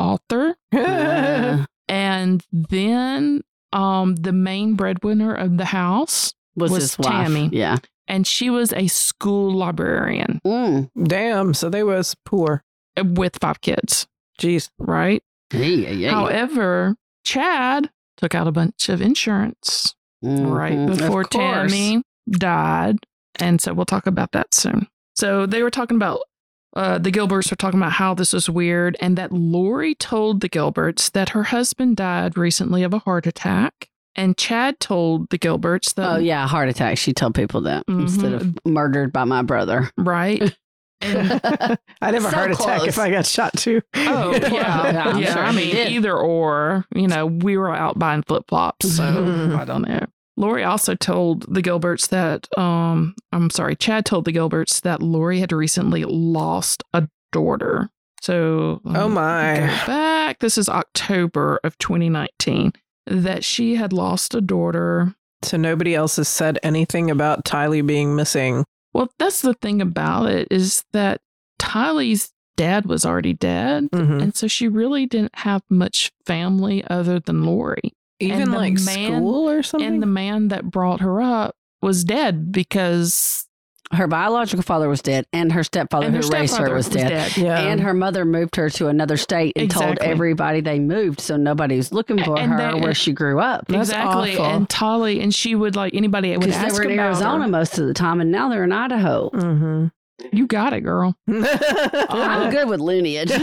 [0.00, 0.56] author.
[1.88, 7.08] And then um the main breadwinner of the house, was, Was his wife.
[7.12, 7.50] Tammy.
[7.52, 7.76] Yeah.
[8.08, 10.90] and she was a school librarian Mm.
[11.04, 11.52] Damn.
[11.54, 12.62] So they was poor.
[13.02, 14.06] with five kids,
[14.40, 14.70] Jeez.
[14.78, 15.22] right?
[15.50, 16.10] Hey, yeah, yeah.
[16.10, 20.90] However, Chad took out a bunch of insurance right Mhm.
[20.92, 21.24] Of before.
[21.24, 22.98] Tammy died.
[23.40, 24.86] And so we'll talk about that soon.
[25.16, 26.20] So they were talking about,
[26.76, 30.48] uh, the Gilberts were talking about how this was weird and that Lori told the
[30.48, 33.88] Gilberts that her husband died recently of a heart attack.
[34.16, 36.98] And Chad told the Gilberts that, Oh yeah, heart attack.
[36.98, 38.40] She told people that instead Mhm.
[38.40, 39.90] of murdered by my brother.
[39.96, 40.56] right?
[41.04, 41.30] And,
[42.02, 42.88] I'd have a So heart attack close.
[42.88, 43.80] if I got shot too.
[43.94, 44.48] oh, yeah.
[44.50, 45.08] Yeah, Yeah.
[45.08, 45.88] I'm sure I mean, did.
[45.92, 48.96] either or, you know, we were out buying flip flops.
[48.96, 50.04] So I don't know.
[50.36, 55.38] Lori also told the Gilberts that, um, I'm sorry, Chad told the Gilberts that Lori
[55.38, 57.88] had recently lost a daughter.
[58.20, 59.54] So, let Oh my.
[59.86, 60.38] back.
[60.40, 62.72] This is October of 2019
[63.06, 65.14] that she had lost a daughter.
[65.42, 68.64] So nobody else has said anything about Tylee being missing.
[68.94, 71.20] Well, that's the thing about it is that
[71.58, 73.90] Tylee's dad was already dead.
[73.90, 74.22] Mhm.
[74.22, 77.92] And so she really didn't have much family other than Lori.
[78.20, 79.86] Even like man- school or something.
[79.94, 83.46] And the man that brought her up was dead because
[83.94, 86.88] Her biological father was dead, and her stepfather and who her raised her stepfather was
[86.88, 87.36] dead.
[87.36, 87.60] yeah.
[87.60, 91.76] And her mother moved her to another state and told everybody they moved, so nobody
[91.76, 93.66] was looking for And her they- where she grew up.
[93.68, 94.34] That's exactly.
[94.34, 94.44] awful.
[94.44, 97.48] And Tylee and she would like anybody would Because they were in about Arizona her.
[97.50, 99.30] most of the time, and now they're in Idaho.
[99.30, 99.86] hmm
[100.32, 101.16] You got it, girl.
[101.28, 103.30] I'm good with lineage.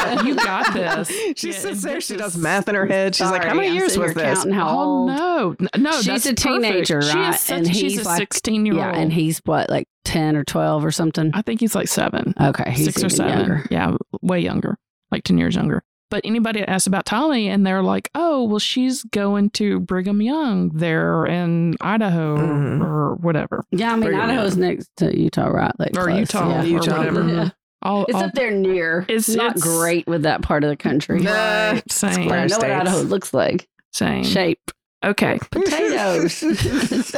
[0.00, 1.08] Yeah, you got this.
[1.38, 2.00] She Yeah, sits there.
[2.00, 3.14] She does math in her head.
[3.14, 5.08] She's like, "How many I'm years sitting was this?" counting how oh old.
[5.10, 7.14] no, no, She's that's a teenager, perfect.
[7.14, 7.34] Right?
[7.34, 8.82] is such, And she's he's a like- sixteen year old.
[8.94, 11.30] Yeah, and he's what, like ten or twelve or something?
[11.34, 13.38] I think he's like seven, Okay, he's six or seven.
[13.38, 13.66] younger.
[13.70, 14.78] Yeah, way younger,
[15.10, 15.82] like ten years younger.
[16.10, 20.70] But anybody asks about Tylee, and they're like, "Oh, well, she's going to Brigham Young
[20.74, 22.84] there in Idaho Mhm.
[22.84, 25.72] or whatever, Yeah, I mean Brigham Idaho's next to Utah, right?
[25.78, 26.62] Like or close, Utah yeah.
[26.62, 26.98] or Utah.
[26.98, 27.48] whatever." Yeah.
[27.82, 29.06] All, It's all- up there near.
[29.08, 31.20] It's- It's not it's- great with that part of the country.
[31.20, 31.30] Nah.
[31.70, 32.46] right, same, I Square.
[32.48, 32.70] know what.
[32.70, 33.68] Idaho looks like.
[33.92, 34.24] same.
[34.24, 34.70] Shape.
[35.04, 36.40] Okay, Potatoes.
[36.40, 37.08] Potatoes.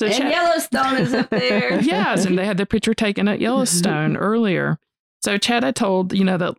[0.00, 1.80] so and Chad- Yellowstone is up there.
[1.80, 4.78] yes, and they had their picture taken at Yellowstone earlier.
[5.22, 6.54] So Chad had told, you know, that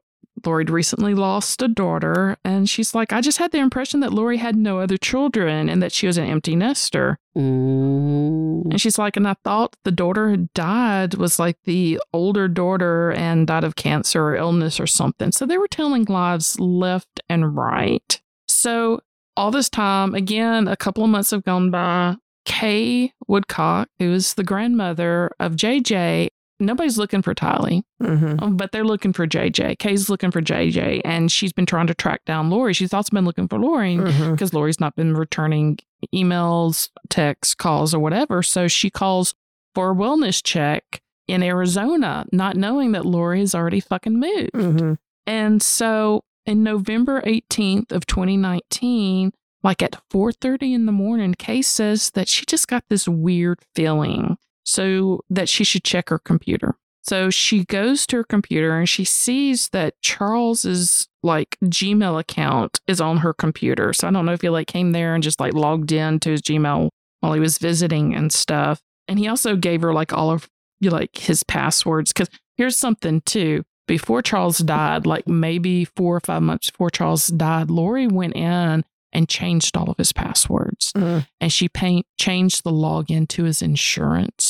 [0.46, 4.38] Lori recently lost a daughter, and she's like, I just had the impression that Lori
[4.38, 7.20] had no other children and that she was an empty nester.
[7.38, 8.72] Mm.
[8.72, 13.12] And she's like, and I thought the daughter who died was like the older daughter
[13.12, 15.32] and died of cancer or illness or something.
[15.32, 18.22] So they were telling lies left and right.
[18.48, 19.02] So
[19.38, 22.16] all this time, again, a couple of months have gone by.
[22.44, 26.30] Kay Woodcock, who is the grandmother of JJ,
[26.62, 29.80] nobody's looking for Tylee, hmm um, but they're looking for JJ.
[29.80, 32.74] Kay's looking for JJ, and she's been trying to track down Lori.
[32.74, 33.98] She's also been looking for Lori
[34.32, 35.78] because Lori's not been returning
[36.16, 38.42] emails, texts, calls, or whatever.
[38.44, 39.34] So she calls
[39.76, 44.52] for a wellness check in Arizona, not knowing that Lori has already fucking moved.
[44.54, 44.94] hmm
[45.28, 49.32] And so in November 18th of 2019,
[49.64, 54.38] like at 4:30 in the morning, Kay says that she just got this weird feeling.
[54.66, 56.76] So that she should check her computer.
[57.04, 63.02] So she goes to her computer and she sees that Charles's like Gmail account is
[63.02, 63.92] on her computer.
[63.94, 66.32] So I don't know if he like came there and just like logged in to
[66.32, 66.90] his Gmail
[67.22, 68.82] while he was visiting and stuff.
[69.08, 70.48] And he also gave her like all of
[70.80, 73.64] you like his passwords cuz here's something too.
[73.88, 78.86] Before Charles died, like maybe 4 or 5 months before Charles died, Lori went in
[79.14, 81.28] and changed all of his passwords Mm.
[81.42, 84.44] and she paint, changed the login to his insurance,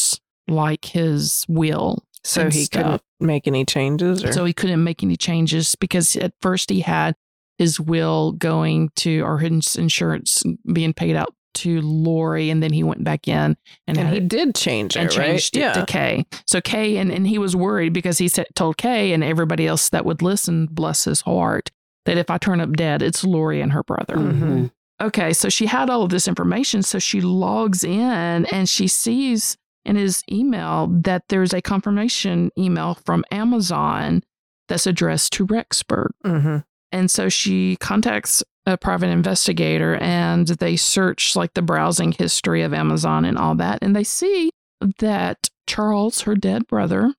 [0.48, 2.04] like his will.
[2.24, 2.82] So he stuff.
[2.84, 6.82] couldn't make any changes, or So he couldn't make any changes because at first he
[6.82, 7.16] had
[7.58, 12.82] his will going to, or his insurance being paid out to Lori, and then he
[12.84, 15.28] went back in and, and he it did change and it, right?
[15.32, 16.26] changed it to Kay.
[16.48, 19.90] So Kay, and, and he was worried because he said, told Kay and everybody else
[19.90, 21.70] that would listen, bless his heart,
[22.06, 24.16] that if I turn up dead, it's Lori and her brother.
[24.16, 24.72] Mhm.
[25.02, 26.84] Okay, so she had all of this information.
[26.84, 32.96] So she logs in and she sees in his email that there's a confirmation email
[33.06, 34.24] from Amazon
[34.68, 36.10] that's addressed to Rexburg.
[36.24, 36.58] hmm
[36.92, 42.74] And so she contacts a private investigator and they search like the browsing history of
[42.74, 43.80] Amazon and all that.
[43.82, 44.52] And they see
[45.00, 47.14] that Charles, her dead brother,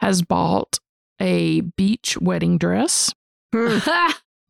[0.00, 0.78] has bought
[1.20, 3.12] a beach wedding dress
[3.54, 3.78] Hmm.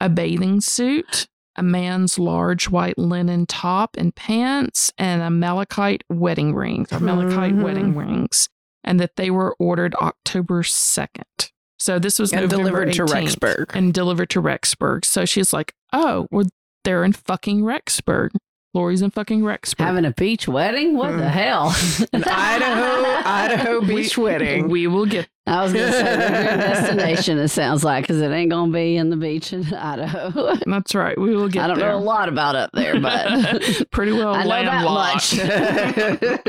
[0.01, 1.29] a bathing suit,
[1.59, 7.55] a man's large white linen top and pants, and a malachite wedding rings or malachite
[7.55, 7.63] Mhm.
[7.63, 8.49] wedding rings,
[8.85, 11.51] and that they were ordered October 2nd.
[11.79, 13.75] So this was and November delivered to Rexburg.
[13.75, 15.05] and delivered to Rexburg.
[15.05, 16.47] So she's like, oh, well,
[16.85, 18.31] they're in fucking Rexburg.
[18.75, 19.79] Lori's in fucking Rexburg.
[19.85, 20.97] Having a beach wedding?
[20.97, 21.39] What the Hmm.
[21.39, 21.75] hell?
[22.13, 24.69] An Idaho, Idaho We- beach wedding.
[24.69, 27.39] We will get I was going to say the dream destination.
[27.39, 30.55] It sounds like because it ain't going to be in the beach in Idaho.
[30.67, 31.19] that's right.
[31.19, 31.89] We will get I don't there.
[31.93, 35.33] know a lot about up there, but Pretty well I know that much.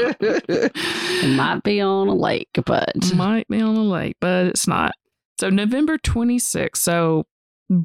[0.09, 2.49] it might be on a lake.
[2.65, 4.91] But Might be on a lake, but it's not.
[5.39, 7.25] So November 26th, so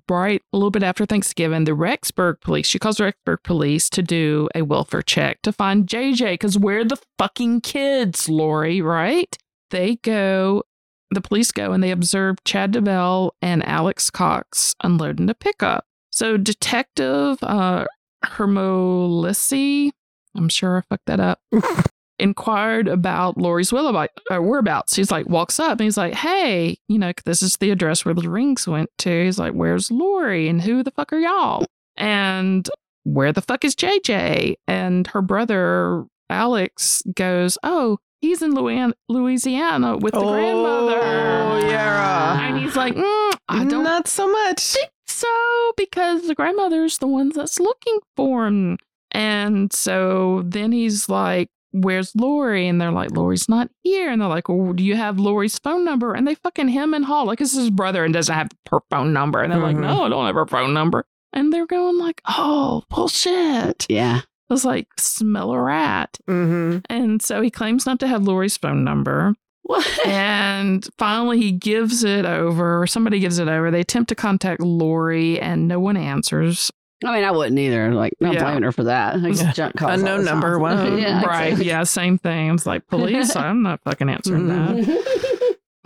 [0.09, 4.49] right a little bit after Thanksgiving, the Rexburg police, she calls Rexburg police to do
[4.55, 9.37] a welfare check to find JJ, because where the fucking kids, Lori, right?
[9.71, 10.63] They go,
[11.11, 15.85] the police go and they observe Chad DeBell and Alex Cox unloading a pickup.
[16.11, 17.87] So Detective uh,
[18.25, 19.91] Hermolissi,
[20.35, 21.41] I'm sure I fucked that up,
[22.19, 24.13] inquired about Lori's whereabouts.
[24.31, 24.95] Whereabouts.
[24.97, 28.15] He's like, walks up and he's like, hey, you know, this is the address where
[28.15, 29.25] the rings went to.
[29.25, 30.49] He's like, where's Lori?
[30.49, 31.67] And who the fuck are y'all?
[31.97, 32.69] And
[33.05, 34.57] where the fuck is JJ?
[34.67, 41.67] And her brother, Alex, goes, oh, he's in Louisiana, with the oh, grandmother.
[41.69, 42.49] yeah.
[42.49, 44.63] And he's like, mm, I don't Not so much.
[44.63, 48.79] think so because the grandmother's the one that's looking for him.
[49.11, 52.69] And so then he's like, Where's Lori?
[52.69, 54.11] And they're like, Lori's not here.
[54.11, 56.15] And they're like, Well, do you have Lori's phone number?
[56.15, 59.13] And they fucking him and Hall, like it's his brother and doesn't have her phone
[59.13, 59.41] number.
[59.43, 59.81] And they're like, Mhm.
[59.81, 61.05] No, I don't have her phone number.
[61.33, 63.87] And they're going like, Oh, bullshit.
[63.89, 64.21] yeah.
[64.51, 66.17] I was like, smell a rat.
[66.29, 66.79] Mm-hmm.
[66.89, 69.35] And so he claims not to have Lori's phone number.
[69.63, 70.07] What?
[70.07, 73.71] And finally, he gives it over, somebody gives it over.
[73.71, 76.71] They attempt to contact Lori, and no one answers.
[77.05, 77.93] I mean, I wouldn't either.
[77.95, 78.43] Like, not Yeah.
[78.45, 79.15] blaming her for that.
[79.17, 79.53] I Yeah.
[79.53, 79.93] junk calls.
[80.01, 80.99] Unknown number, one.
[80.99, 81.45] yeah, right.
[81.49, 81.67] exactly.
[81.67, 81.83] Yeah.
[81.85, 82.49] Same thing.
[82.49, 85.15] I was like, police, I'm not fucking answering that.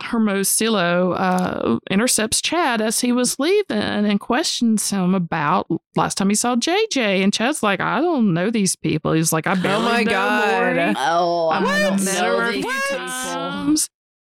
[0.01, 6.35] Hermosillo uh, intercepts Chad as he was leaving and questions him about last time he
[6.35, 7.21] saw JJ.
[7.23, 9.11] And Chad's like, I don't know these people.
[9.11, 10.75] He's like, I barely my know God.
[10.77, 10.93] Lori.
[10.97, 12.97] Oh, I've I don't know her these people.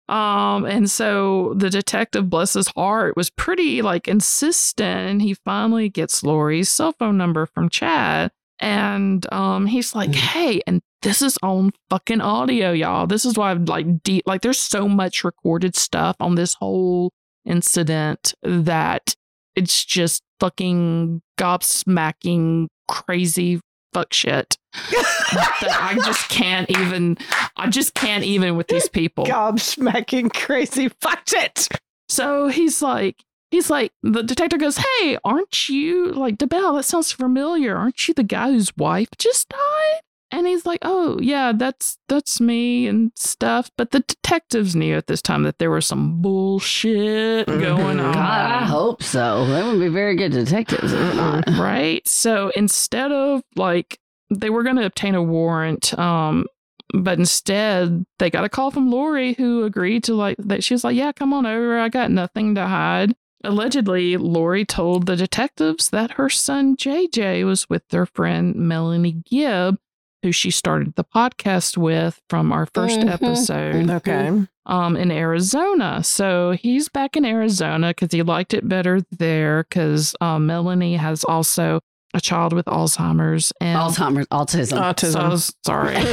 [0.08, 5.88] Um, and so the detective, bless his heart, was pretty like insistent, and he finally
[5.88, 8.30] gets Lori's cell phone number from Chad.
[8.60, 13.06] And um, he's like, "Hey, and this is on fucking audio, y'all.
[13.06, 17.12] This is why I've like deep like there's so much recorded stuff on this whole
[17.44, 19.14] incident that
[19.54, 23.60] it's just fucking gobsmacking crazy
[23.92, 24.56] fuck shit
[24.90, 27.16] that I just can't even
[27.56, 29.24] I just can't even with these people.
[29.26, 31.68] Gobsmacking crazy fuck shit.
[32.08, 36.76] So he's like he's like the detective goes, "Hey, aren't you like DeBell?
[36.76, 37.76] That sounds familiar.
[37.76, 40.00] Aren't you the guy whose wife just died?"
[40.30, 45.06] And he's like, "Oh, yeah, that's that's me and stuff." But the detectives knew at
[45.06, 48.04] this time that there was some bullshit going Mhm.
[48.06, 48.12] on.
[48.14, 49.46] God, I hope so.
[49.46, 51.46] They wouldn't be very good detectives if not.
[51.58, 52.06] right?
[52.08, 53.98] So instead of like
[54.30, 56.46] they were going to obtain a warrant, um,
[56.92, 60.62] but instead they got a call from Lori who agreed to like that.
[60.64, 61.78] She was like, "Yeah, come on over.
[61.78, 67.68] I got nothing to hide." Allegedly, Lori told the detectives that her son JJ was
[67.68, 69.76] with their friend Melanie Gibb,
[70.22, 73.10] who she started the podcast with from our 1st Mhm.
[73.10, 74.46] episode Okay.
[74.64, 76.02] um, in Arizona.
[76.02, 81.22] So he's back in Arizona because he liked it better there because um, Melanie has
[81.24, 81.80] also
[82.14, 84.78] a child with Alzheimer's and Alzheimer's, autism.
[84.80, 85.38] Autism.
[85.38, 85.94] So, sorry.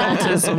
[0.00, 0.58] Autism.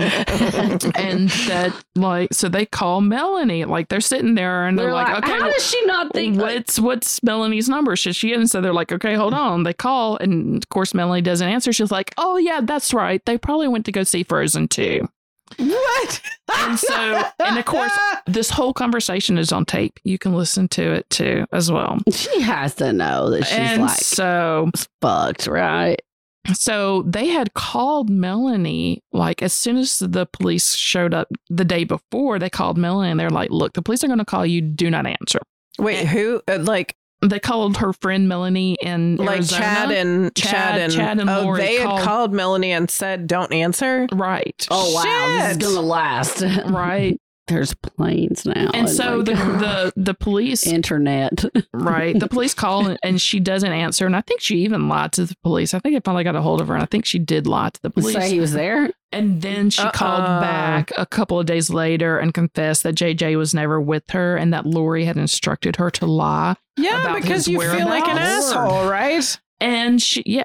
[0.95, 5.07] and that like so they call Melanie like they're sitting there and they're, They're like,
[5.13, 6.37] like, okay how does she not think?
[6.37, 7.95] like- what's what's Melanie's number?
[7.95, 8.33] Should she?
[8.33, 9.63] And so they're like, okay, hold on.
[9.63, 11.73] They call, and of course Melanie doesn't answer.
[11.73, 13.23] She's like, oh yeah, that's right.
[13.25, 15.07] They probably went to go see Frozen too.
[15.57, 16.21] What?
[16.57, 17.97] And so, and of course,
[18.27, 19.99] this whole conversation is on tape.
[20.03, 21.99] You can listen to it too as well.
[22.11, 24.69] she has to know that she's and like so,
[25.01, 26.01] fucked, right?
[26.53, 31.83] so they had called Melanie like as soon as the police showed up the day
[31.83, 32.39] before.
[32.39, 34.61] They called Melanie and they're like, "Look, the police are going to call you.
[34.61, 35.39] Do not answer."
[35.79, 36.41] Wait, who?
[36.47, 39.61] Uh, like, They called her friend Melanie in like Arizona.
[39.61, 42.89] Chad and Chad- Chad, and Chad and oh, Lori they had called- called Melanie and
[42.89, 44.67] said, "Don't answer." right.
[44.71, 46.41] Oh wow, this is gonna last.
[46.71, 47.19] Right.
[47.47, 51.43] There's planes now, And oh so like, the, the the police internet.
[51.73, 52.17] Right.
[52.17, 54.05] The police call and- and she doesn't answer.
[54.05, 55.73] And I think she even lied to the police.
[55.73, 57.69] I think I finally got a hold of her and I think she did lie
[57.69, 58.15] to the police.
[58.15, 58.89] Say he was there.
[59.13, 60.39] And then she called Uh-uh.
[60.41, 64.53] back a couple of days later and confessed that JJ was never with her and
[64.53, 66.55] that Lori had instructed her to lie.
[66.77, 69.37] Yeah, because you feel like an asshole, right?
[69.59, 70.43] And she, yeah,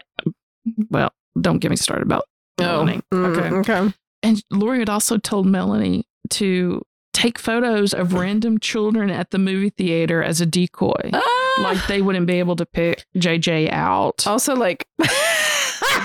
[0.91, 2.25] well, don't get me started about
[2.59, 3.01] Melanie.
[3.15, 3.73] Mm, Okay.
[3.73, 3.95] okay.
[4.23, 9.71] And Lori had also told Melanie to take photos of random children at the movie
[9.71, 11.11] theater as a decoy.
[11.13, 11.55] Ah!
[11.61, 14.27] Like they wouldn't be able to pick JJ out.
[14.27, 14.87] Also, like,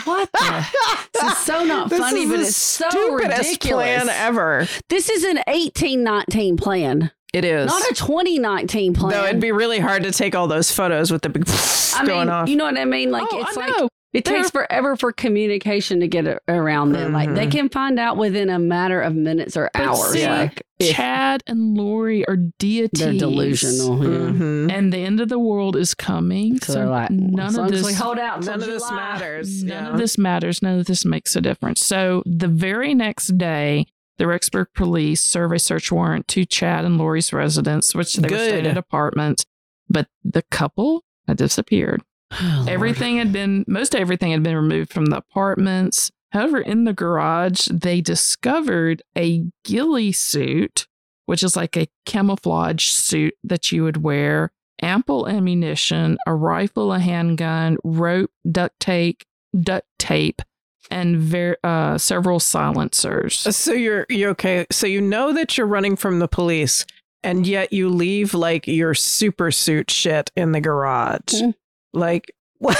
[0.05, 0.65] What the?
[1.13, 3.67] This is so not This funny, is but it's so ridiculous.
[4.03, 4.67] plan ever.
[4.89, 7.67] This is an 1819 plan, It is.
[7.67, 9.11] not a 2019 plan.
[9.11, 11.43] Though it'd be really hard to take all those photos with the big
[11.95, 12.49] I going mean, off.
[12.49, 13.11] you know what I mean?
[13.11, 13.89] Like oh, it's I like know.
[14.13, 17.13] it They're- takes forever for communication to get around them.
[17.13, 17.51] Like they Mhm.
[17.51, 20.11] can find out within a matter of minutes or But hours.
[20.13, 22.99] see, like Chad and Lori are deities.
[22.99, 24.03] they're delusional.
[24.03, 24.09] yeah.
[24.31, 24.71] Mhm.
[24.71, 26.59] And the end of the world is coming.
[26.61, 29.63] So So, like, none of this hold out till None of this matters.
[29.63, 29.91] None yeah.
[29.91, 30.61] of this matters.
[30.61, 31.85] None of this makes a difference.
[31.85, 33.85] So the very next day,
[34.17, 38.37] the Rexburg police serve a search warrant to Chad and Lori's residence, which they were
[38.37, 38.71] staying Good.
[38.71, 39.45] at apartments.
[39.89, 42.03] But the couple had disappeared.
[42.33, 42.69] Oh, Lord.
[42.69, 46.11] Everything had been, most everything had been removed from the apartments.
[46.31, 50.87] However, in the garage, they discovered a ghillie suit,
[51.25, 54.51] which is like a camouflage suit that you would wear,
[54.81, 59.23] ample ammunition, a rifle, a handgun, rope, duct tape,
[59.59, 60.41] duct tape,
[60.89, 63.37] and ver- uh, several silencers.
[63.55, 64.65] So you're you okay?
[64.71, 66.85] So you know that you're running from the police,
[67.23, 71.33] and yet you leave like your super suit shit in the garage.
[71.33, 71.55] Mm.
[71.93, 72.77] Like what?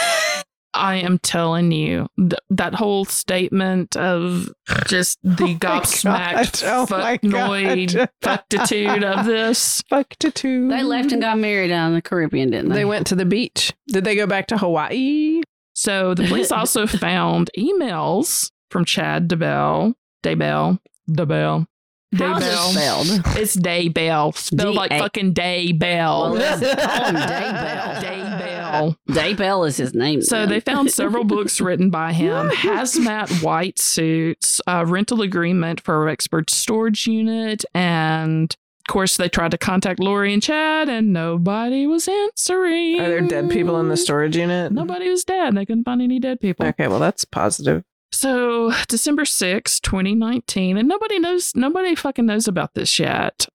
[0.73, 4.49] I am telling you, th- that whole statement of
[4.87, 6.89] just oh the gobsmacked, God.
[6.91, 8.09] Oh my fucknoid, God.
[8.49, 9.81] fucktitude of this.
[9.89, 10.69] Fuck to two.
[10.69, 12.75] They left and got married down in the Caribbean, didn't they?
[12.75, 13.73] They went to the beach.
[13.87, 15.41] Did they go back to Hawaii?
[15.73, 19.93] So the police also found emails from Chad DeBell,
[20.23, 21.65] DeBell, DeBell,
[22.17, 22.71] How is it Daybell.
[22.71, 23.37] spelled?
[23.37, 26.31] It's Daybell, spelled like fucking Daybell.
[26.31, 28.01] Well, let's call
[28.73, 28.95] him Daybell.
[29.09, 29.35] Daybell.
[29.37, 30.21] Daybell is his name.
[30.21, 30.49] So then.
[30.49, 36.11] they found several books written by him, hazmat white suits, a rental agreement for a
[36.11, 38.55] expert storage unit, and
[38.87, 42.99] of course they tried to contact Lori and Chad, and nobody was answering.
[42.99, 44.71] Are there dead people in the storage unit?
[44.71, 45.55] Nobody was dead.
[45.55, 46.65] They couldn't find any dead people.
[46.67, 47.83] Okay, well that's positive.
[48.13, 53.47] So December sixth, 2019, and nobody knows, nobody fucking knows about this yet.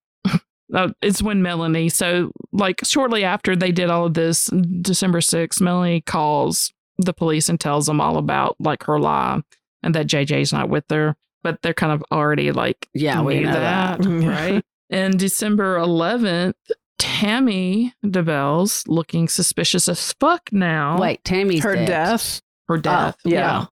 [0.74, 5.60] Uh, it's when Melanie, so like shortly after they did all of this, December 6th,
[5.60, 9.40] Melanie calls the police and tells them all about like her lie
[9.82, 11.14] and that JJ's not with her,
[11.44, 13.98] but they're kind of already like, Yeah, we knew know that.
[14.04, 14.64] right?
[14.90, 16.54] And December 11th,
[16.98, 20.98] Tammy DeBelle's looking suspicious as fuck now.
[20.98, 21.86] Wait, Tammy's Her dead.
[21.86, 22.40] death.
[22.68, 23.16] her death.
[23.24, 23.66] Oh, yeah.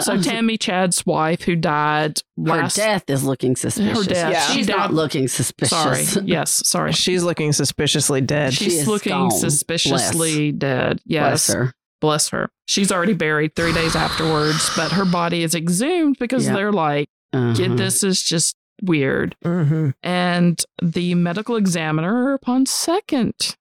[0.00, 3.98] So Tammy Chad's wife, who died her death is looking suspicious.
[3.98, 4.32] Her death.
[4.32, 4.46] Yeah.
[4.48, 5.70] She's She not looking suspicious.
[6.12, 6.24] Sorry.
[6.26, 6.50] Yes.
[6.68, 6.92] Sorry.
[6.92, 8.52] She's looking suspiciously dead.
[8.54, 9.30] She's is looking gone.
[9.30, 11.00] suspiciously dead.
[11.06, 11.52] Bless Yes.
[11.52, 11.72] her.
[12.00, 12.50] Bless her.
[12.66, 16.54] She's already buried three days afterwards, but her body is exhumed because Yeah.
[16.54, 17.74] they're like, Uh-huh.
[17.76, 19.36] This is just weird.
[19.42, 23.56] hmm And the medical examiner, upon second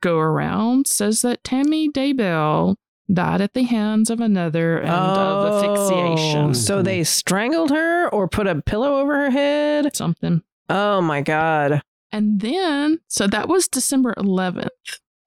[0.00, 2.76] go around, says that Tammy Daybell
[3.12, 6.50] died at the hands of another and of asphyxiation.
[6.50, 9.94] Oh, So they strangled her or put a pillow over her head?
[9.94, 10.42] Something.
[10.68, 11.82] Oh my god.
[12.12, 14.68] And then, so that was December 11th.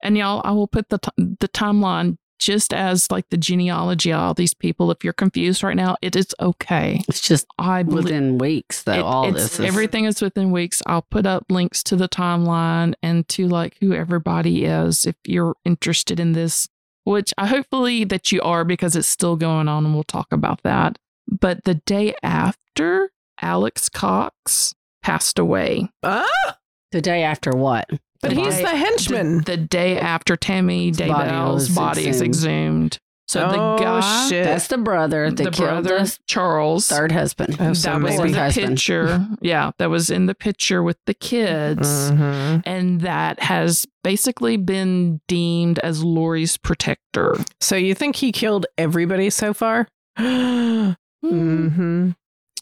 [0.02, 4.20] And y'all, I will put the, t- the timeline just as like the genealogy of
[4.20, 4.90] all these people.
[4.92, 7.02] If you're confused right now, it is okay.
[7.08, 9.66] It's just I believe within weeks that it- all it's- this is.
[9.66, 10.80] everything is within weeks.
[10.86, 15.56] I'll put up links to the timeline and to like who everybody is if you're
[15.64, 16.68] interested in this,
[17.08, 20.62] which I hopefully that you are because it's still going on and we'll talk about
[20.62, 20.98] that.
[21.26, 26.58] But the day after Alex Cox passed away, Ah,
[26.92, 27.88] the day after what?
[28.20, 29.38] but The he's day- the henchman.
[29.38, 32.98] the, the day after Tammy His body Daybell's body is exhumed.
[33.28, 33.50] Exhumed.
[33.50, 34.44] So the oh, guy, shit.
[34.44, 37.56] That's the brother that the killed brother the Charles, third husband.
[37.60, 38.68] Oh, so that was in the husband.
[38.76, 39.26] picture.
[39.40, 41.88] yeah, that was in the picture with the kids.
[42.10, 42.62] Mhm.
[42.64, 47.36] and that has basically been deemed as Lori's protector.
[47.60, 49.88] So you think he killed everybody so far?
[50.16, 52.10] hmm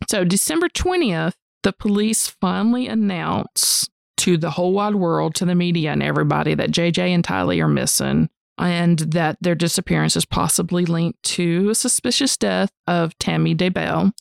[0.09, 3.89] So, December 20th, the police finally announce
[4.19, 7.69] to the whole wide world, to the media and everybody, that JJ and Tylee are
[7.69, 8.29] missing
[8.59, 14.13] and that their disappearance is possibly linked to a suspicious death of Tammy Daybell.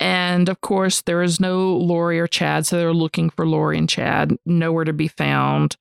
[0.00, 3.88] And of course, there is no Lori or Chad, so they're looking for Lori and
[3.88, 5.76] Chad, nowhere to be found.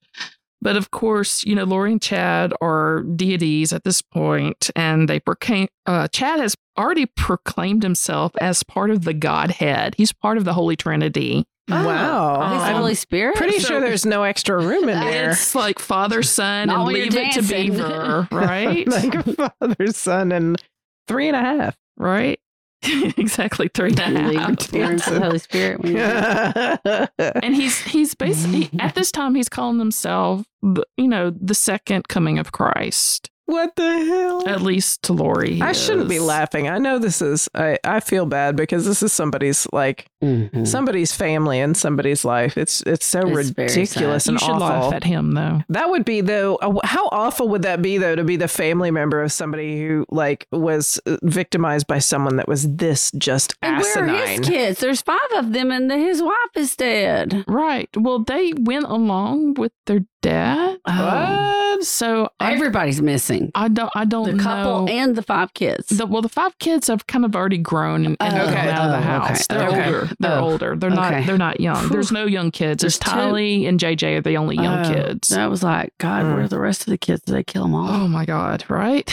[0.62, 5.20] But of course, you know, Lori and Chad are deities at this point, and they
[5.20, 5.68] proclaim.
[5.86, 9.96] Uh, Chad has already proclaimed himself as part of the Godhead.
[9.98, 11.46] He's part of the Holy Trinity.
[11.70, 12.52] Wow.
[12.54, 13.36] He's the Um, Holy Spirit.
[13.36, 15.32] Pretty So- sure there's no extra room in there.
[15.32, 17.72] It's like Father, Son, Not and when you're Leave It to dancing.
[17.72, 18.88] Beaver, right?
[18.88, 19.24] like
[19.60, 20.62] father, son, and
[21.08, 21.78] three and a half.
[21.98, 22.40] right?
[22.84, 24.74] exactly three and a half.
[24.74, 25.82] Leave the Holy Spirit.
[25.82, 27.08] when you're-
[27.42, 32.10] and he's he's basically at this time he's calling himself the- you know the second
[32.10, 34.48] coming of christ what the hell?
[34.50, 36.24] at least to lori he I shouldn't be is.
[36.24, 36.68] laughing.
[36.70, 37.48] I know this is.
[37.54, 40.66] I, I feel bad because this is somebody's like Mhm.
[40.68, 42.58] somebody's family and somebody's life.
[42.58, 44.68] It's it's so It's ridiculous and you should awful.
[44.68, 46.56] laugh at him though That would be though.
[46.56, 50.06] uh, How awful would that be though to be the family member of somebody who
[50.10, 54.80] like was uh, victimized by someone that was this just And where are his kids?
[54.80, 57.44] There's five of them, and his wife is dead.
[57.48, 61.74] right well they went along with their dad Oh.
[61.74, 61.84] What?
[61.86, 63.52] so I, Everybody's missing.
[63.56, 65.88] I don't i don't The couple know and the five kids.
[65.90, 68.86] the, well, the five kids have kind of already grown and, and Oh, gone out
[68.86, 69.08] of the okay.
[69.28, 69.48] house.
[69.48, 69.86] They're Okay.
[69.86, 70.10] older.
[70.20, 70.76] They're Oh, older.
[70.76, 71.20] They're okay.
[71.20, 71.26] not.
[71.26, 71.90] They're not young.
[71.90, 72.84] There's no young kids.
[72.84, 73.20] It's There's two-
[73.68, 75.30] and JJ are the only young Oh, kids.
[75.30, 76.34] That was like, God, Mm.
[76.36, 77.22] where are the rest of the kids?
[77.24, 77.90] Did they kill them all?
[77.90, 79.12] Oh my God, right?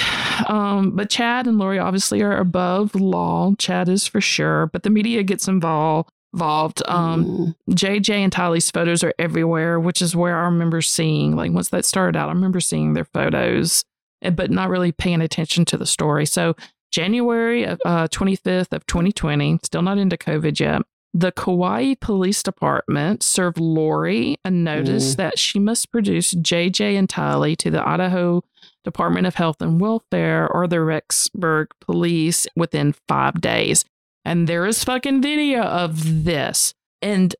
[0.50, 3.54] Um, but Chad and Lori obviously are above law.
[3.58, 6.10] Chad is for sure, but the media gets involved.
[6.32, 6.80] Involved.
[6.86, 7.24] Um,
[7.68, 7.74] Mm.
[7.74, 11.84] JJ and Tylee's photos are everywhere, which is where I remember seeing, like, once that
[11.84, 13.84] started out, I remember seeing their photos,
[14.22, 16.26] eh, but not really paying attention to the story.
[16.26, 16.54] So,
[16.92, 20.82] January of uh, 25th of 2020, still not into COVID yet,
[21.12, 27.56] the Kauai Police Department served Lori a notice that she must produce JJ and Tylee
[27.58, 28.42] to the Idaho
[28.84, 33.84] Department of Health and Welfare or the Rexburg Police within five days.
[34.24, 36.74] And there is fucking video of this.
[37.02, 37.34] And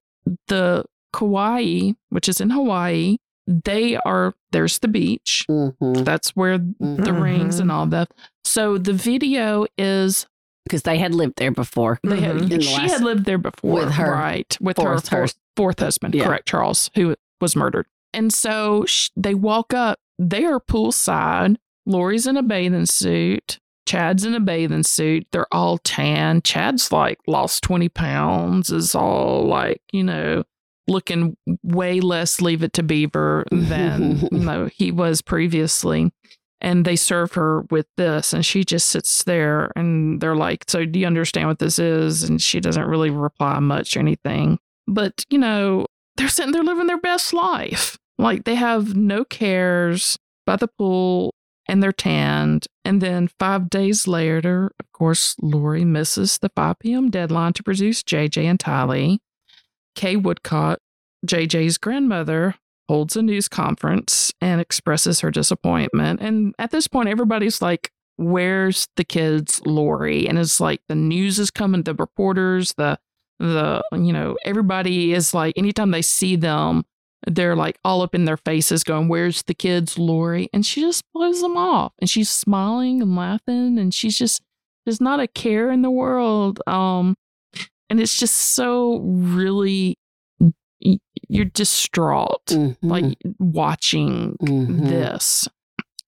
[0.48, 5.44] the Kauai, which is in Hawaii, they are, there's the beach.
[5.48, 6.04] Mhm.
[6.04, 7.22] That's where the Mhm.
[7.22, 8.12] rings and all that.
[8.44, 10.26] So the video is
[10.64, 11.98] Because they had lived there before.
[12.02, 12.48] they had, Mhm.
[12.50, 14.56] The she last- had lived there before, with her right?
[14.60, 16.24] With her fourth fourth, fourth husband, Yeah.
[16.24, 16.46] correct?
[16.48, 17.86] Charles, who was murdered.
[18.12, 19.98] And so sh- they walk up.
[20.18, 21.56] They are poolside.
[21.86, 23.58] Lori's in a bathing suit.
[23.86, 25.26] Chad's in a bathing suit.
[25.32, 26.42] They're all tan.
[26.42, 28.70] Chad's like lost twenty pounds.
[28.70, 30.44] Is all like you know
[30.86, 36.12] looking way less leave it to Beaver than you know he was previously
[36.60, 40.84] and they serve her with this and she just sits there and they're like so
[40.84, 42.22] do you understand what this is?
[42.22, 44.58] And she doesn't really reply much or anything.
[44.86, 45.86] But you know
[46.16, 47.98] they're sitting there living their best life.
[48.18, 51.34] Like they have no cares by the pool
[51.66, 52.66] and they're tanned.
[52.84, 58.02] And then five days later of course lori misses the 5 p.m deadline to produce
[58.02, 59.18] jj and tylee.
[59.94, 60.78] Kay Woodcock
[61.26, 62.56] jj's grandmother
[62.90, 66.20] holds a news conference and expresses her disappointment.
[66.20, 70.28] And at this point, everybody's like, Where's the kids, Lori?
[70.28, 72.98] And it's like the news is coming, the reporters, the
[73.38, 76.84] the you know, everybody is like anytime they see them,
[77.28, 80.50] they're like all up in their faces going, Where's the kids, Lori?
[80.52, 81.92] And she just blows them off.
[82.00, 84.42] And she's smiling and laughing and she's just
[84.84, 86.60] there's not a care in the world.
[86.66, 87.14] Um
[87.88, 89.96] and it's just so really
[91.28, 92.76] you're distraught Mhm.
[92.82, 94.88] like watching Mhm.
[94.88, 95.48] this.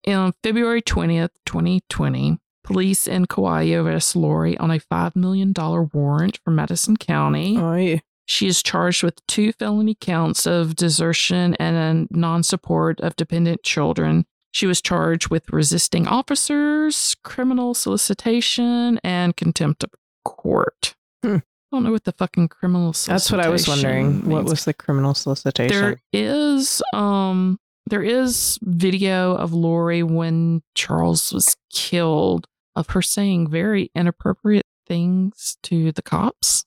[0.06, 5.52] On February 20th, 2020, police in Kauai arrest Lori on a $5 million
[5.92, 7.54] warrant for Madison County.
[7.54, 7.98] Yeah.
[8.26, 14.24] She is charged with two felony counts of desertion and non support of dependent children.
[14.52, 19.90] She was charged with resisting officers, criminal solicitation, and contempt of
[20.24, 20.94] court.
[21.24, 21.38] Hmm.
[21.72, 24.28] I don't know what the fucking criminal solicitation That's what I was wondering.
[24.28, 25.80] What was the criminal solicitation?
[25.80, 32.46] There is um there is video of Lori when Charles was killed
[32.76, 36.64] of her saying very inappropriate things to the cops,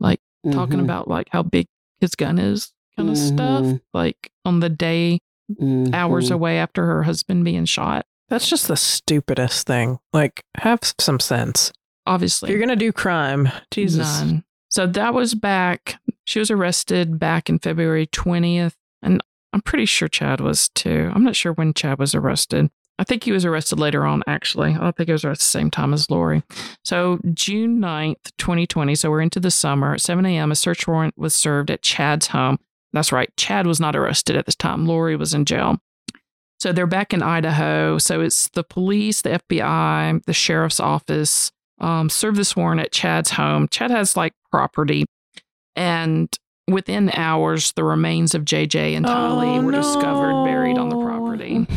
[0.00, 0.20] Like
[0.50, 0.84] talking Mhm.
[0.84, 1.68] about like how big
[2.00, 3.80] his gun is kind of stuff, Mhm.
[3.94, 5.20] like on the day
[5.52, 5.94] Mhm.
[5.94, 8.04] hours away after her husband being shot.
[8.28, 9.98] That's just the stupidest thing.
[10.12, 11.72] Like, have some sense.
[12.06, 12.50] If Obviously.
[12.50, 14.20] you're gonna do crime, Jesus.
[14.20, 14.44] None.
[14.68, 16.00] So that was back.
[16.24, 18.74] She was arrested back in February 20th.
[19.02, 19.22] And
[19.52, 21.10] I'm pretty sure Chad was too.
[21.14, 22.70] I'm not sure when Chad was arrested.
[22.98, 24.74] I think he was arrested later on, actually.
[24.74, 26.42] I don't think it was at the same time as Lori.
[26.84, 28.94] So June 9th, 2020.
[28.94, 29.94] So we're into the summer.
[29.94, 32.58] At 7 a.m., a search warrant was served at Chad's home.
[32.92, 33.34] That's right.
[33.36, 34.86] Chad was not arrested at this time.
[34.86, 35.80] Lori was in jail.
[36.60, 37.98] So they're back in Idaho.
[37.98, 41.50] So it's the police, the FBI, the sheriff's office,
[41.82, 43.68] um, serve this warrant at Chad's home.
[43.68, 45.04] Chad has like property,
[45.76, 46.34] and
[46.68, 51.66] within hours, the remains of JJ and Tylee Oh, were discovered buried on the property.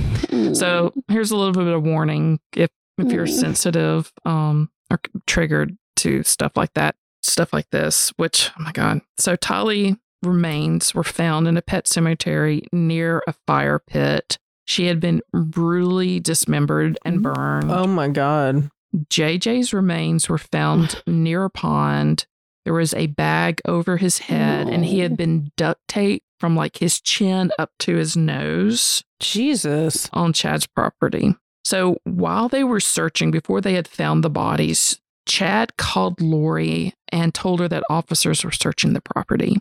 [0.56, 3.40] So here's a little bit of warning if if you're Mm.
[3.40, 9.02] sensitive um or triggered to stuff like that, stuff like this, which oh my god.
[9.18, 14.38] So Tylee remains were found in a pet cemetery near a fire pit.
[14.66, 17.72] She had been brutally dismembered and burned.
[17.72, 18.70] Oh my god.
[19.10, 22.26] JJ's remains were found near a pond.
[22.64, 26.78] There was a bag over his head, and he had been duct taped from like
[26.78, 30.10] his chin up to his nose Jesus.
[30.14, 31.36] on Chad's property.
[31.64, 37.34] So while they were searching, before they had found the bodies, Chad called Lori and
[37.34, 39.58] told her that officers were searching the property.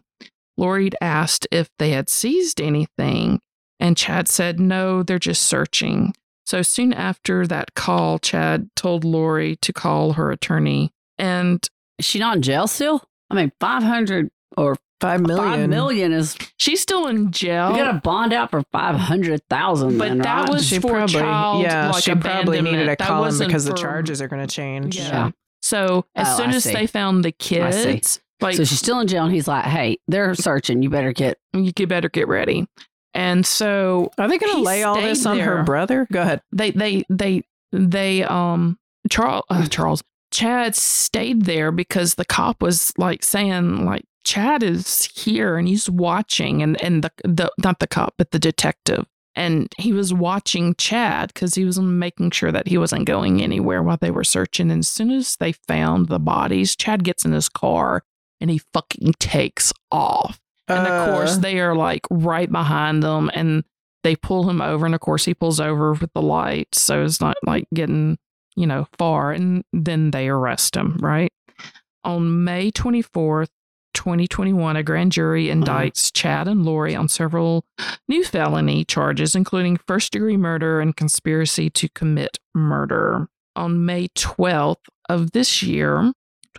[0.57, 3.41] Lori asked if they had seized anything,
[3.80, 6.14] and Chad said, no, they're just searching.
[6.47, 10.92] So soon after that call, Chad told Lori to call her attorney.
[11.18, 11.66] And
[11.99, 13.03] Is she not in jail still?
[13.30, 15.61] I mean, 500 or Five million.
[15.61, 17.72] 5 million is, she's still in jail.
[17.72, 19.99] you got to bond out for 500,000.
[19.99, 20.49] But then, that right?
[20.51, 23.22] was She for probably, child, yeah, like, she probably needed a to That call him
[23.26, 24.97] wasn't because the charges are going to change.
[24.99, 25.30] Yeah.
[25.62, 26.72] So as Oh, soon I as see.
[26.72, 27.92] they found the I see.
[27.92, 30.82] kids, like so she's still in jail, and he's like, hey, they're searching.
[30.82, 31.38] You better get.
[31.55, 32.66] you could better get ready.
[33.14, 36.06] And so Are they going to lay all this on her brother?
[36.12, 36.42] Go ahead.
[36.52, 37.42] they they they
[37.72, 38.78] they um
[39.10, 45.04] Charles uh, Charles Chad stayed there because the cop was like saying like Chad is
[45.14, 49.06] here and he's watching and and the the not the cop but the detective
[49.36, 53.82] and he was watching Chad because he was making sure that he wasn't going anywhere
[53.82, 54.70] while they were searching.
[54.70, 58.04] And as soon as they found the bodies, Chad gets in his car
[58.40, 60.38] and he fucking takes off.
[60.68, 63.64] And of course, Uh, they are like right behind them and
[64.02, 64.86] they pull him over.
[64.86, 66.80] And of course, he pulls over with the lights.
[66.80, 68.18] So it's not like getting,
[68.56, 69.32] you know, far.
[69.32, 71.32] And then they arrest him, right?
[72.04, 73.48] On May 24th,
[73.94, 77.64] 2021, a grand jury indicts Chad and Lori on several
[78.08, 83.28] new felony charges, including first degree murder and conspiracy to commit murder.
[83.56, 84.76] On May 12th
[85.08, 86.12] of this year,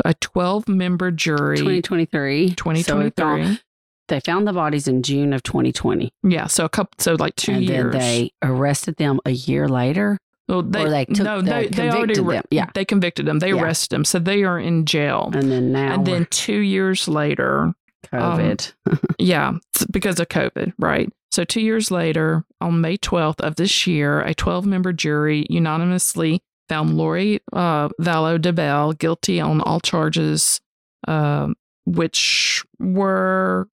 [0.06, 1.58] a 12 member jury.
[1.58, 2.56] 2023.
[2.56, 3.12] 2023.
[3.44, 3.62] found-
[4.08, 6.12] they found the bodies in June of 2020.
[6.24, 7.92] Yeah, so a couple, so like two and years.
[7.92, 10.18] then they arrested them a year later.
[10.48, 12.44] well, they, or they took- no, they they, they already convicted them.
[12.52, 12.66] Yeah.
[12.74, 13.40] they convicted them.
[13.40, 13.62] They Yeah.
[13.64, 15.32] arrested them, so they are in jail.
[15.34, 17.74] And then now, And then two years later,
[18.14, 18.74] we're COVID.
[19.20, 19.54] yeah,
[19.92, 21.10] because of COVID, right?
[21.32, 26.42] So two years later, on May 12th of this year, a 12 member jury unanimously
[26.70, 30.62] found Lori uh, Vallow DeBell guilty on all charges,
[31.08, 33.68] um, which were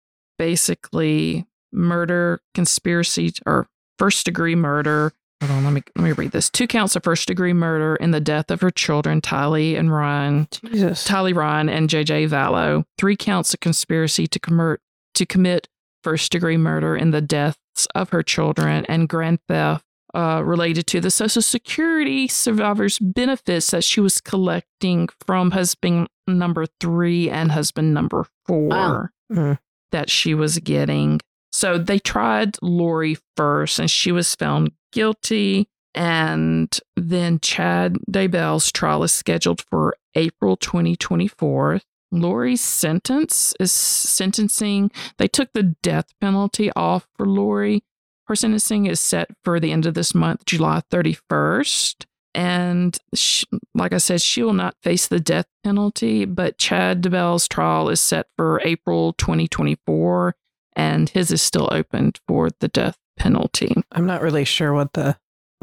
[0.46, 3.66] basically murder, conspiracy, or
[3.98, 5.12] first degree murder.
[5.40, 6.50] Hold on, let me let me read this.
[6.50, 10.48] Two counts of first degree murder in the death of her children, Tylee and Ryan.
[10.64, 11.06] Jesus.
[11.06, 12.84] Tylee Ryan and JJ Vallow.
[12.98, 14.80] Three counts of conspiracy to commit
[15.14, 15.68] to commit
[16.04, 19.84] first degree murder in the deaths of her children and grand theft
[20.14, 26.66] uh, related to the Social Security survivors benefits that she was collecting from husband number
[26.80, 29.08] three and husband number four Wow.
[29.32, 29.58] Mhm.
[29.92, 31.20] That she was getting.
[31.52, 35.68] So they tried Lori first, and she was found guilty.
[35.94, 41.80] And then Chad Daybell's trial is scheduled for April 2024.
[42.10, 44.90] Lori's sentence is sentencing.
[45.18, 47.82] They took the death penalty off for Lori.
[48.26, 52.04] Her sentencing is set for the end of this month, July 31st.
[52.34, 57.46] And sh like I said, she will not face the death penalty, but Chad DeBell's
[57.46, 60.34] trial is set for April 2024,
[60.74, 63.74] and his is still open for the death penalty.
[63.92, 65.16] I'm not really sure what the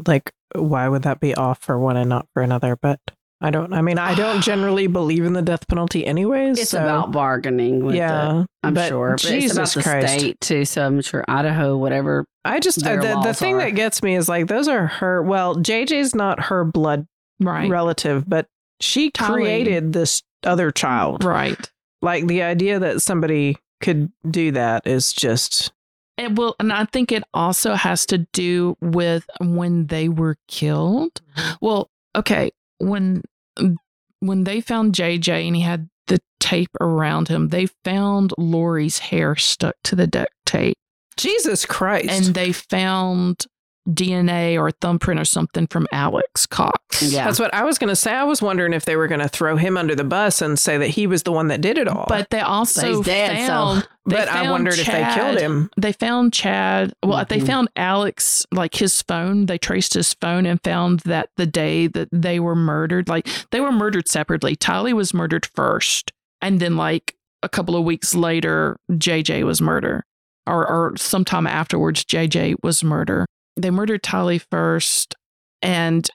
[0.06, 0.32] like.
[0.54, 2.76] Why would that be off for one and not for another?
[2.76, 3.00] But
[3.40, 3.72] I don't.
[3.72, 6.58] I mean, I don't generally believe in the death penalty, anyways.
[6.58, 8.16] It's so- about bargaining with yeah.
[8.42, 9.12] the, I'm but sure.
[9.12, 10.18] But Jesus it's about the Christ.
[10.18, 10.64] state too.
[10.64, 12.24] So I'm sure Idaho, whatever.
[12.44, 13.60] I just uh, the, the thing are.
[13.60, 15.22] that gets me is like those are her.
[15.22, 17.06] Well, JJ's not her blood
[17.42, 17.70] Right.
[17.70, 18.46] relative, but
[18.80, 19.32] she Tylee.
[19.32, 21.24] created this other child.
[21.24, 21.70] Right.
[22.02, 25.72] Like the idea that somebody could do that is just
[26.18, 31.22] it will and I think it also has to do with when they were killed.
[31.62, 33.22] Well, okay, when
[33.56, 33.76] um,
[34.20, 39.36] when they found JJ and he had the tape around him, they found Lori's hair
[39.36, 40.76] stuck to the duct tape,
[41.16, 42.10] Jesus Christ.
[42.10, 43.46] and they found
[43.94, 47.02] DNA or thumbprint or something from Alex Cox.
[47.02, 47.24] Yeah.
[47.24, 48.12] That's what I was going to say.
[48.12, 50.78] I was wondering if they were going to throw him under the bus and say
[50.78, 52.06] that he was the one that did it all.
[52.08, 53.88] But they also he's dead, so- found.
[54.06, 55.70] they but I found wondered if they killed him.
[55.76, 56.92] They found Chad.
[57.04, 57.46] Well, they Mhm.
[57.46, 59.46] found Alex, like his phone.
[59.46, 63.60] They traced his phone and found that the day that they were murdered, like they
[63.60, 64.56] were murdered separately.
[64.56, 66.12] Tylee was murdered first.
[66.42, 70.04] And then, like, a couple of weeks later, JJ was murdered,
[70.46, 73.26] or, or sometime afterwards, JJ was murdered.
[73.56, 75.14] They murdered Tylee first,
[75.62, 76.08] and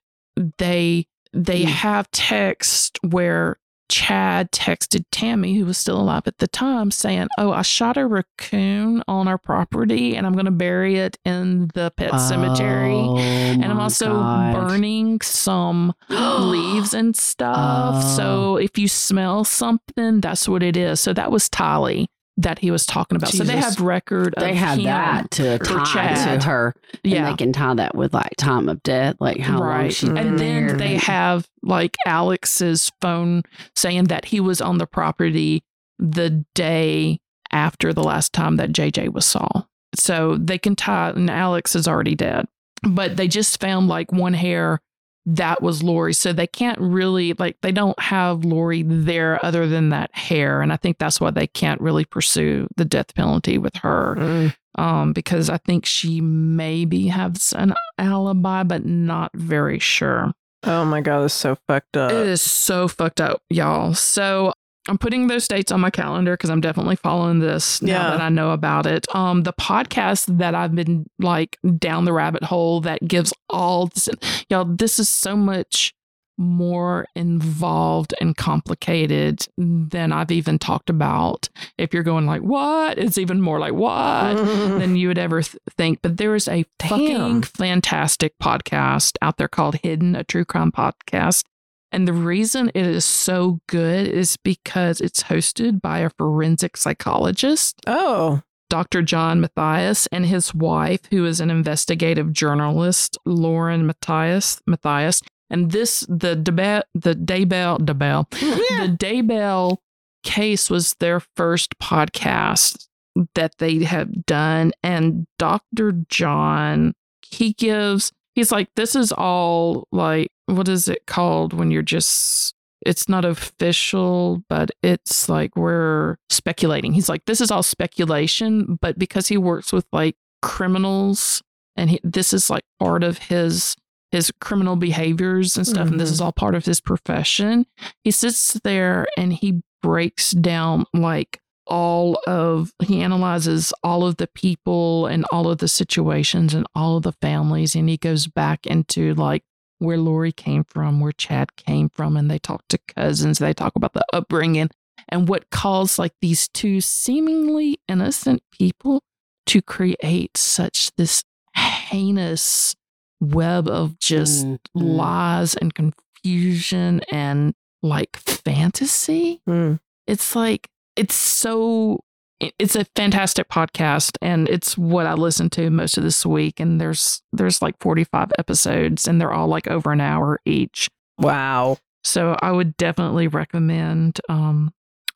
[0.58, 1.68] they they Mm.
[1.70, 3.58] have text where
[3.90, 8.08] Chad texted Tammy, who was still alive at the time, saying, "Oh, I shot a
[8.08, 13.18] raccoon on our property, and I'm going to bury it in the pet cemetery." Oh,
[13.18, 14.54] And I'm also God.
[14.56, 17.56] burning some leaves and stuff.
[18.04, 18.16] Oh.
[18.18, 21.00] So if you smell something, that's what it is.
[21.00, 22.08] So that was Tylee
[22.38, 23.30] that he was talking about.
[23.30, 26.76] So they have record of They have that to tie to her.
[27.04, 27.30] And Yeah.
[27.32, 30.40] they can tie that with like time of death, like how long she's been And
[30.40, 30.76] then there.
[30.78, 33.44] they have like Alex's phone
[33.76, 35.64] saying that he was on the property
[35.98, 37.20] the day
[37.52, 39.48] after the last time that JJ was saw.
[39.96, 42.48] So they can tie, and Alex is already dead,
[42.84, 44.82] but they just found like one hair
[45.26, 46.14] that was Lori.
[46.14, 50.62] So they can't really, like, they don't have Lori there other than that hair.
[50.62, 54.56] And I think that's why they can't really pursue the death penalty with her Mm.
[54.78, 60.32] um, because I think she maybe has an alibi, but not very sure.
[60.64, 62.12] Oh my god, it's so fucked up.
[62.12, 63.94] it is so fucked up, y'all.
[63.94, 64.52] So
[64.88, 68.10] I'm putting those dates on my calendar because I'm definitely following this now Yeah.
[68.12, 69.08] that I know about it.
[69.16, 74.10] Um, the podcast that I've been like down the rabbit hole that gives all this,
[74.50, 75.94] y'all, this is so much
[76.38, 81.48] more involved and complicated than I've even talked about.
[81.78, 82.98] If you're going like, what?
[83.00, 84.36] It's even more like, what?
[84.80, 86.00] than you would ever th- think.
[86.02, 86.90] But there is a Damn.
[86.90, 91.44] fucking fantastic podcast out there called Hidden, a true crime podcast.
[91.92, 97.80] And the reason it is so good is because it's hosted by a forensic psychologist,
[97.88, 99.02] oh, Dr.
[99.02, 104.62] John Matthias, and his wife, who is an investigative journalist, Lauren Matthias.
[104.68, 105.22] Matthias.
[105.50, 108.26] And this, the Debe- the Daybell, Daybell,
[108.70, 108.88] yeah.
[108.88, 109.78] the Daybell
[110.24, 112.88] case was their first podcast
[113.36, 114.74] that they have done.
[114.84, 116.04] And Dr.
[116.10, 121.82] John, he gives, he's like, this is all like, what is it called when you're
[121.82, 122.54] just,
[122.86, 126.94] it's not official, but it's like we're speculating.
[126.94, 131.42] He's like, this is all speculation, but because he works with like criminals
[131.76, 133.76] and he, this is like part of his
[134.12, 136.26] his criminal behaviors and stuff and this is mm-hmm.
[136.26, 137.66] all part of his profession
[138.04, 144.28] he sits there and he breaks down like all of he analyzes all of the
[144.28, 148.66] people and all of the situations and all of the families and he goes back
[148.68, 149.44] into like
[149.80, 153.76] where Lori came from, where Chad came from, and they talk to cousins, they talk
[153.76, 154.70] about the upbringing
[155.10, 159.04] and what caused like these two seemingly innocent people
[159.46, 161.24] to create such this
[161.56, 162.76] heinous
[163.20, 164.98] web of just Mm, mm.
[164.98, 167.54] lies and confusion and
[167.84, 169.42] like fantasy.
[169.48, 169.80] Mm.
[170.08, 172.00] It's like it's so
[172.40, 176.80] it's a fantastic podcast and it's what I listen to most of this week and
[176.82, 180.90] there's there's like 45 episodes and they're all like over an hour each.
[181.18, 181.78] Wow.
[182.04, 184.74] So I would definitely recommend um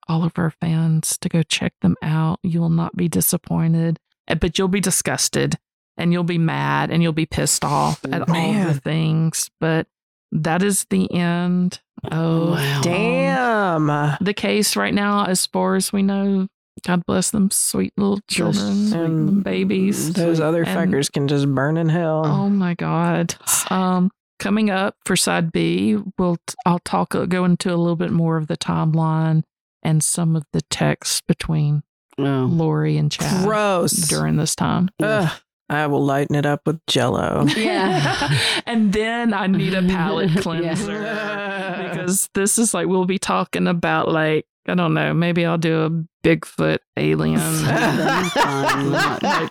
[0.08, 2.40] all of our fans to go check them out.
[2.42, 5.56] You will not be disappointed, eh, but you'll be disgusted
[5.98, 9.52] and you'll be mad and you'll be pissed off at all the things.
[9.60, 9.88] But
[10.32, 11.80] that is the end
[12.12, 14.18] Oh, um, Damn.
[14.22, 16.48] the case right now, as far as we know.
[16.86, 20.14] God bless them, sweet little children, sweet and little babies.
[20.14, 22.24] Those other And- fuckers can just burn in hell.
[22.26, 23.36] Oh my God.
[23.70, 28.38] Um, coming up for side B, we'll I'll talk go into a little bit more
[28.38, 29.44] of the timeline
[29.84, 31.84] and some of the texts between
[32.18, 32.48] Oh.
[32.52, 33.92] Lori and Chad Gross.
[33.94, 34.90] during this time.
[35.02, 35.32] Ugh,
[35.70, 37.46] I will lighten it up with jello.
[37.56, 38.38] Yeah.
[38.66, 40.42] and then I need a palate Yeah.
[40.42, 41.00] cleanser
[41.94, 45.82] because this is like we'll be talking about like I don't know, maybe I'll do
[45.86, 45.90] a
[46.28, 48.92] Bigfoot alien That'd be fun.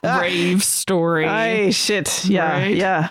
[0.03, 1.27] like rave story.
[1.27, 2.25] Ay, shit.
[2.27, 2.53] Yeah.
[2.53, 2.77] Right?
[2.77, 3.09] Yeah.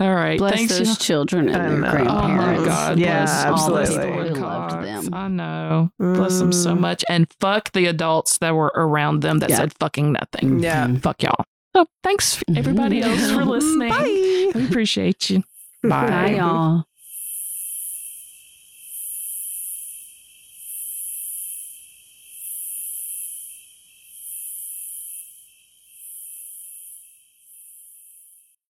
[0.00, 0.38] All right.
[0.38, 0.96] Bless Thanks, those y'all.
[0.96, 2.10] children I and their know.
[2.10, 2.54] Oh my.
[2.64, 2.98] God.
[2.98, 4.06] Yeah, bless all the absolutely.
[4.06, 5.14] people Who in loved them.
[5.14, 5.90] I know.
[5.98, 6.80] Bless them so Mm.
[6.80, 7.04] much.
[7.10, 9.56] And fuck the adults that were around them that Yeah.
[9.56, 10.60] said fucking nothing.
[10.60, 10.86] Yeah.
[10.86, 11.02] Mhm.
[11.02, 11.44] Fuck y'all.
[11.76, 13.90] So thanks everybody else for listening.
[13.90, 14.50] Bye.
[14.54, 15.42] We appreciate you.
[15.82, 16.08] Bye.
[16.08, 16.84] Bye, y'all.